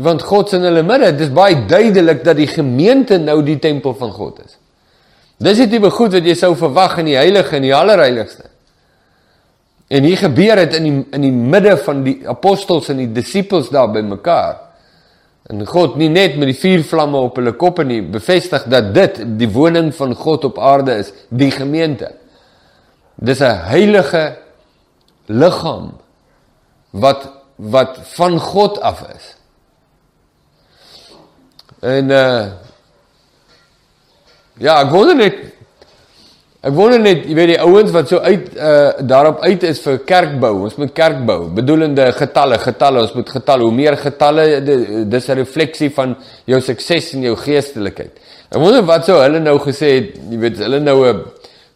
want 0.00 0.22
God 0.24 0.48
se 0.48 0.56
in 0.56 0.64
hulle 0.64 0.82
midde. 0.86 1.10
Dit 1.12 1.28
is 1.28 1.34
baie 1.34 1.66
duidelik 1.68 2.24
dat 2.24 2.38
die 2.38 2.48
gemeente 2.48 3.18
nou 3.20 3.42
die 3.44 3.58
tempel 3.60 3.94
van 3.98 4.12
God 4.16 4.38
is. 4.44 4.59
Dis 5.40 5.60
die 5.62 5.68
tipe 5.72 5.88
goed 5.90 6.12
wat 6.12 6.26
jy 6.28 6.34
sou 6.36 6.52
verwag 6.58 6.98
in 7.00 7.08
die 7.08 7.16
heilige 7.16 7.56
en 7.56 7.64
die 7.64 7.74
allerheiligste. 7.74 8.44
En 9.90 10.04
hier 10.04 10.20
gebeur 10.20 10.60
dit 10.60 10.76
in 10.76 10.84
die 10.86 10.96
in 11.16 11.24
die 11.24 11.32
midde 11.32 11.78
van 11.80 12.04
die 12.04 12.18
apostels 12.28 12.90
en 12.92 13.00
die 13.00 13.08
disippels 13.14 13.72
daar 13.72 13.88
bymekaar. 13.90 14.58
En 15.50 15.64
God 15.66 15.96
nie 15.98 16.10
net 16.12 16.36
met 16.38 16.52
die 16.52 16.58
vuur 16.60 16.84
vlamme 16.86 17.24
op 17.24 17.40
hulle 17.40 17.56
koppe 17.58 17.84
nie 17.88 18.02
bevestig 18.04 18.68
dat 18.70 18.92
dit 18.94 19.22
die 19.40 19.48
woning 19.50 19.90
van 19.96 20.14
God 20.14 20.44
op 20.46 20.60
aarde 20.60 21.00
is, 21.00 21.10
die 21.28 21.50
gemeente. 21.50 22.12
Dis 23.16 23.40
'n 23.40 23.64
heilige 23.72 24.36
liggaam 25.26 25.98
wat 26.90 27.28
wat 27.56 27.98
van 28.16 28.38
God 28.40 28.80
af 28.80 29.04
is. 29.16 29.36
En 31.80 32.10
uh 32.10 32.46
ja, 34.60 34.80
ek 34.80 34.92
wonder 34.92 35.16
net 35.18 35.40
ek 36.60 36.74
wonder 36.76 37.00
net, 37.00 37.24
jy 37.24 37.34
weet 37.38 37.54
die 37.54 37.60
ouens 37.64 37.92
wat 37.94 38.10
so 38.12 38.20
uit 38.20 38.50
uh 38.52 39.00
daarop 39.00 39.40
uit 39.46 39.62
is 39.64 39.80
vir 39.80 39.98
kerkbou. 40.04 40.52
Ons 40.66 40.76
moet 40.76 40.92
kerkbou, 40.92 41.38
bedoelende 41.56 42.10
getalle, 42.12 42.58
getalle, 42.60 43.06
ons 43.06 43.14
moet 43.16 43.32
getalle. 43.32 43.64
Hoe 43.64 43.72
meer 43.72 43.96
getalle, 43.96 44.44
dis 45.08 45.28
'n 45.28 45.38
refleksie 45.40 45.90
van 45.96 46.16
jou 46.44 46.60
sukses 46.60 47.14
en 47.14 47.22
jou 47.22 47.36
geestelikheid. 47.36 48.12
Ek 48.50 48.58
wonder 48.58 48.82
wat 48.82 49.06
sou 49.06 49.16
hulle 49.22 49.40
nou 49.40 49.58
gesê 49.58 49.94
het, 49.96 50.16
jy 50.30 50.38
weet, 50.38 50.58
hulle 50.58 50.80
nou 50.80 50.98
'n 51.06 51.24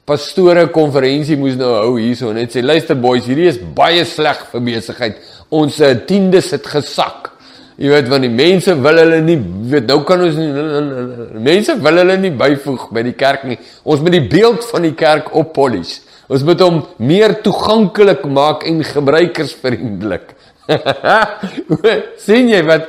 pastore 0.05 0.66
konferensie 0.73 1.37
moes 1.40 1.57
nou 1.57 1.70
hou 1.79 1.94
hierso 1.97 2.33
net 2.37 2.53
sê 2.53 2.62
luister 2.62 2.97
boys 3.01 3.25
hierdie 3.25 3.49
is 3.49 3.61
baie 3.77 4.05
sleg 4.05 4.42
vir 4.53 4.64
besigheid 4.66 5.16
ons 5.55 5.79
eh, 5.81 5.94
tiendes 6.09 6.51
het 6.53 6.66
gesak 6.68 7.31
jy 7.76 7.90
weet 7.90 8.08
want 8.08 8.22
die 8.22 8.32
mense 8.32 8.74
wil 8.78 8.98
hulle 9.02 9.20
nie 9.24 9.38
weet 9.70 9.87
nou 9.90 10.00
kan 10.06 10.22
ons 10.22 10.37
nie 10.38 11.42
mense 11.50 11.74
wil 11.82 12.02
hulle 12.02 12.18
nie 12.22 12.30
byvoeg 12.30 12.90
by 12.94 13.02
die 13.06 13.16
kerk 13.18 13.46
nie. 13.48 13.58
Ons 13.84 14.02
moet 14.04 14.18
die 14.18 14.26
beeld 14.28 14.66
van 14.70 14.87
die 14.87 14.96
kerk 14.98 15.32
op 15.34 15.54
polish 15.56 16.00
ons 16.28 16.44
moet 16.46 16.62
hom 16.64 16.80
meer 17.04 17.37
toeganklik 17.44 18.24
maak 18.32 18.64
en 18.68 18.80
gebruikersvriendelik. 18.88 20.32
Sien 22.24 22.48
jy 22.52 22.62
wat? 22.66 22.88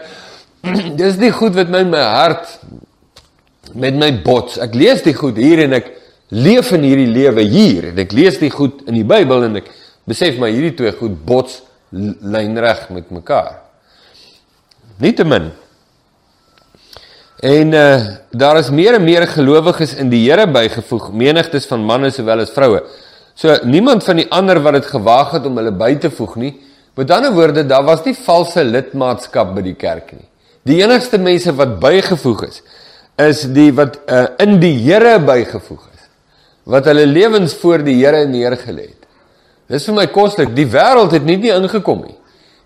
Dis 0.99 1.19
nie 1.21 1.33
goed 1.35 1.57
wat 1.57 1.71
my 1.73 1.83
my 1.87 2.05
hart 2.15 2.55
met 3.75 3.97
my 3.99 4.11
bots. 4.23 4.59
Ek 4.61 4.75
lees 4.77 5.03
dit 5.05 5.17
goed 5.17 5.37
hier 5.41 5.65
en 5.65 5.75
ek 5.77 5.91
leef 6.35 6.71
in 6.77 6.87
hierdie 6.87 7.11
lewe 7.11 7.43
hier. 7.43 7.91
En 7.91 8.01
ek 8.05 8.15
lees 8.15 8.39
dit 8.39 8.53
goed 8.53 8.85
in 8.87 9.01
die 9.01 9.07
Bybel 9.07 9.49
en 9.49 9.59
ek 9.61 9.69
besef 10.07 10.39
maar 10.39 10.53
hierdie 10.53 10.75
twee 10.77 10.95
goed 10.95 11.17
bots 11.27 11.61
lynreg 11.91 12.87
met 12.93 13.11
mekaar. 13.13 13.64
Nietemin. 14.97 15.51
En 17.39 17.73
uh 17.73 17.95
daar 18.31 18.57
is 18.57 18.69
meer 18.69 18.93
en 18.93 19.03
meer 19.03 19.27
gelowiges 19.27 19.93
in 19.95 20.09
die 20.09 20.21
Here 20.25 20.47
bygevoeg, 20.47 21.11
menigtes 21.13 21.67
van 21.67 21.83
manne 21.83 22.09
sowel 22.11 22.41
as 22.43 22.51
vroue. 22.51 22.81
So 23.35 23.55
niemand 23.63 24.03
van 24.03 24.19
die 24.19 24.27
ander 24.31 24.59
wat 24.63 24.73
dit 24.79 24.87
gewaag 24.91 25.31
het 25.35 25.45
om 25.45 25.57
hulle 25.59 25.71
by 25.71 25.93
te 25.99 26.11
voeg 26.11 26.35
nie. 26.35 26.53
Met 26.95 27.11
ander 27.11 27.33
woorde, 27.35 27.65
daar 27.67 27.83
was 27.83 28.03
nie 28.05 28.15
valse 28.15 28.63
lidmaatskap 28.63 29.53
by 29.55 29.63
die 29.65 29.75
kerk 29.75 30.13
nie. 30.15 30.27
Die 30.67 30.81
enigste 30.83 31.19
mense 31.19 31.51
wat 31.55 31.77
bygevoeg 31.79 32.45
is, 32.47 32.61
is 33.19 33.43
die 33.55 33.71
wat 33.75 33.99
uh, 34.07 34.25
in 34.43 34.59
die 34.59 34.73
Here 34.79 35.19
bygevoeg 35.19 35.83
is 35.93 36.05
wat 36.65 36.87
hulle 36.89 37.05
lewens 37.05 37.53
voor 37.61 37.83
die 37.85 37.99
Here 37.99 38.23
neergelê 38.25 38.87
het. 38.89 39.03
Dis 39.69 39.85
vir 39.85 39.95
my 39.99 40.05
koslik. 40.09 40.55
Die 40.57 40.65
wêreld 40.69 41.13
het 41.13 41.25
nie 41.25 41.37
nie 41.37 41.53
ingekom 41.53 42.07
nie. 42.07 42.15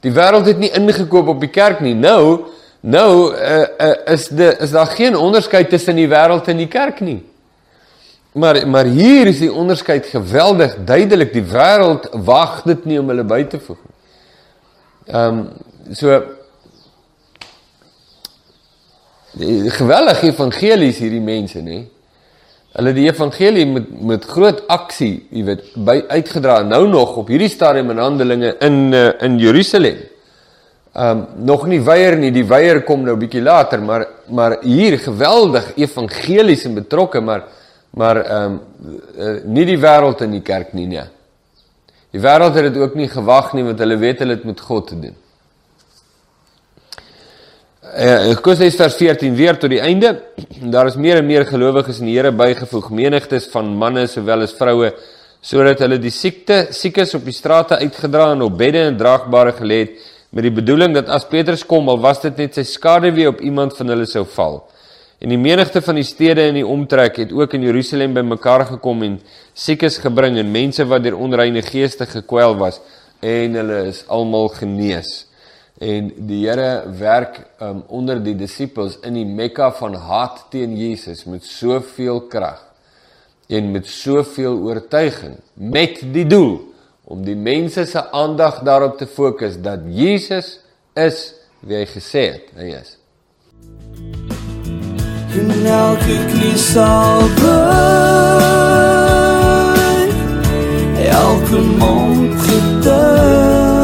Die 0.06 0.12
wêreld 0.16 0.48
het 0.48 0.58
nie 0.58 0.72
ingekoop 0.72 1.28
op 1.28 1.40
die 1.44 1.52
kerk 1.52 1.80
nie. 1.84 1.96
Nou, 1.96 2.46
nou 2.80 3.36
uh, 3.36 3.66
uh, 3.78 3.96
is 4.14 4.28
de 4.28 4.56
is 4.60 4.72
daar 4.72 4.88
geen 4.88 5.16
onderskeid 5.16 5.70
tussen 5.70 5.96
die 5.96 6.08
wêreld 6.08 6.48
en 6.48 6.58
die 6.58 6.68
kerk 6.72 7.00
nie. 7.00 7.20
Maar 8.32 8.68
maar 8.68 8.86
hier 8.86 9.28
is 9.28 9.40
die 9.40 9.54
onderskeid 9.54 10.06
geweldig 10.06 10.78
duidelik. 10.86 11.34
Die 11.34 11.44
wêreld 11.44 12.10
wag 12.24 12.62
dit 12.64 12.86
nie 12.86 13.00
om 13.00 13.10
hulle 13.10 13.24
by 13.24 13.44
te 13.44 13.60
voeg 13.60 13.80
nie. 13.84 13.96
Ehm 15.10 15.40
um, 15.40 15.48
so 15.92 16.20
die 19.40 19.70
geweldige 19.74 20.28
evangelies 20.30 21.00
hierdie 21.02 21.22
mense 21.24 21.62
nê. 21.66 21.80
Hulle 22.78 22.94
die 22.94 23.08
evangelie 23.08 23.66
met 23.66 23.90
met 24.06 24.26
groot 24.30 24.62
aksie, 24.70 25.26
jy 25.34 25.44
weet, 25.48 25.62
by 25.74 26.04
uitgedra 26.12 26.60
nou 26.68 26.84
nog 26.88 27.16
op 27.18 27.32
hierdie 27.32 27.50
stadium 27.50 27.90
in 27.96 28.02
Handelinge 28.02 28.56
in 28.66 28.78
uh, 28.94 29.10
in 29.26 29.40
Jerusalem. 29.42 30.04
Um 30.94 31.24
nog 31.46 31.66
nie 31.70 31.80
weier 31.86 32.18
nie, 32.18 32.32
die 32.34 32.46
weier 32.46 32.82
kom 32.86 33.06
nou 33.06 33.16
bietjie 33.18 33.42
later, 33.42 33.82
maar 33.82 34.06
maar 34.30 34.60
hier 34.62 35.00
geweldig 35.02 35.72
evangelies 35.78 36.66
en 36.66 36.78
betrokke, 36.78 37.22
maar 37.22 37.48
maar 37.98 38.22
um 38.44 38.60
uh, 39.18 39.36
nie 39.46 39.66
die 39.66 39.80
wêreld 39.82 40.22
in 40.22 40.38
die 40.38 40.46
kerk 40.46 40.74
nie, 40.78 40.86
nee. 40.88 41.08
Die 42.14 42.22
wêreld 42.22 42.54
het 42.58 42.70
dit 42.70 42.78
ook 42.82 42.94
nie 42.98 43.10
gewag 43.10 43.54
nie 43.54 43.66
want 43.66 43.82
hulle 43.82 43.98
weet 43.98 44.22
hulle 44.22 44.38
het 44.38 44.46
met 44.46 44.62
God 44.62 44.88
te 44.94 45.00
doen. 45.00 45.18
Uh, 47.90 48.36
Kolossense 48.38 48.78
vers 48.78 48.96
14 49.00 49.34
weer 49.34 49.58
tot 49.58 49.72
die 49.72 49.80
einde. 49.82 50.12
Daar 50.70 50.86
is 50.92 50.98
meer 51.00 51.24
en 51.24 51.26
meer 51.26 51.48
gelowiges 51.50 51.98
in 52.04 52.06
die 52.06 52.18
Here 52.20 52.30
bygevoeg, 52.30 52.92
menigtes 52.94 53.48
van 53.50 53.72
manne 53.82 54.04
sowel 54.06 54.44
as 54.46 54.52
vroue, 54.54 54.92
sodat 55.42 55.82
hulle 55.82 55.98
die 55.98 56.12
siekte, 56.14 56.68
siekes 56.76 57.16
op 57.18 57.24
die 57.26 57.34
strate 57.34 57.80
uitgedra 57.82 58.28
en 58.36 58.44
op 58.46 58.60
bedde 58.60 58.84
en 58.92 59.00
draagbare 59.00 59.56
gelê 59.58 59.80
het 59.88 60.04
met 60.30 60.46
die 60.46 60.54
bedoeling 60.54 60.94
dat 60.94 61.10
as 61.10 61.26
Petrus 61.26 61.64
kom, 61.66 61.90
al 61.90 61.98
was 62.04 62.22
dit 62.22 62.38
net 62.38 62.60
sy 62.60 62.66
skade 62.70 63.10
weer 63.16 63.32
op 63.32 63.42
iemand 63.42 63.74
van 63.80 63.90
hulle 63.90 64.06
sou 64.06 64.22
val. 64.36 64.60
En 65.18 65.34
die 65.34 65.40
menigte 65.42 65.82
van 65.82 65.98
die 65.98 66.06
stede 66.06 66.46
in 66.52 66.60
die 66.60 66.68
omtrek 66.68 67.18
het 67.24 67.34
ook 67.34 67.56
in 67.58 67.66
Jerusalem 67.66 68.14
bymekaar 68.14 68.68
gekom 68.76 69.02
en 69.08 69.18
siekes 69.58 69.98
gebring 70.04 70.38
en 70.38 70.54
mense 70.54 70.86
wat 70.86 71.08
deur 71.08 71.18
onreine 71.18 71.66
geeste 71.66 72.06
gekwel 72.06 72.54
was 72.62 72.78
en 73.26 73.58
hulle 73.64 73.82
is 73.90 74.04
almal 74.14 74.54
genees 74.60 75.29
en 75.80 76.12
die 76.28 76.42
Here 76.44 76.84
werk 77.00 77.40
um, 77.64 77.84
onder 77.88 78.20
die 78.24 78.36
disippels 78.36 78.98
in 79.08 79.16
die 79.16 79.26
Mekka 79.26 79.72
van 79.80 79.96
haat 79.96 80.50
teen 80.52 80.76
Jesus 80.78 81.24
met 81.26 81.46
soveel 81.48 82.26
krag 82.32 82.66
en 83.48 83.72
met 83.72 83.88
soveel 83.88 84.60
oortuiging 84.68 85.38
met 85.54 86.02
die 86.14 86.28
doel 86.28 86.60
om 87.10 87.24
die 87.26 87.36
mense 87.36 87.86
se 87.88 88.12
aandag 88.12 88.60
daarop 88.68 88.98
te 89.00 89.08
fokus 89.08 89.58
dat 89.64 89.80
Jesus 89.88 90.60
is 90.94 91.34
wie 91.64 91.78
hy 91.80 91.86
gesê 91.90 92.24
het 92.36 92.52
hy 92.60 92.68
is. 92.76 92.98
En 95.40 95.50
elke 95.64 96.18
knie 96.34 96.58
sal 96.60 97.24
buig 97.40 98.60
elke 101.10 101.60
mond 101.80 102.36
getuig 102.44 103.80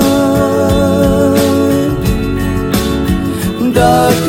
dark 3.75 4.24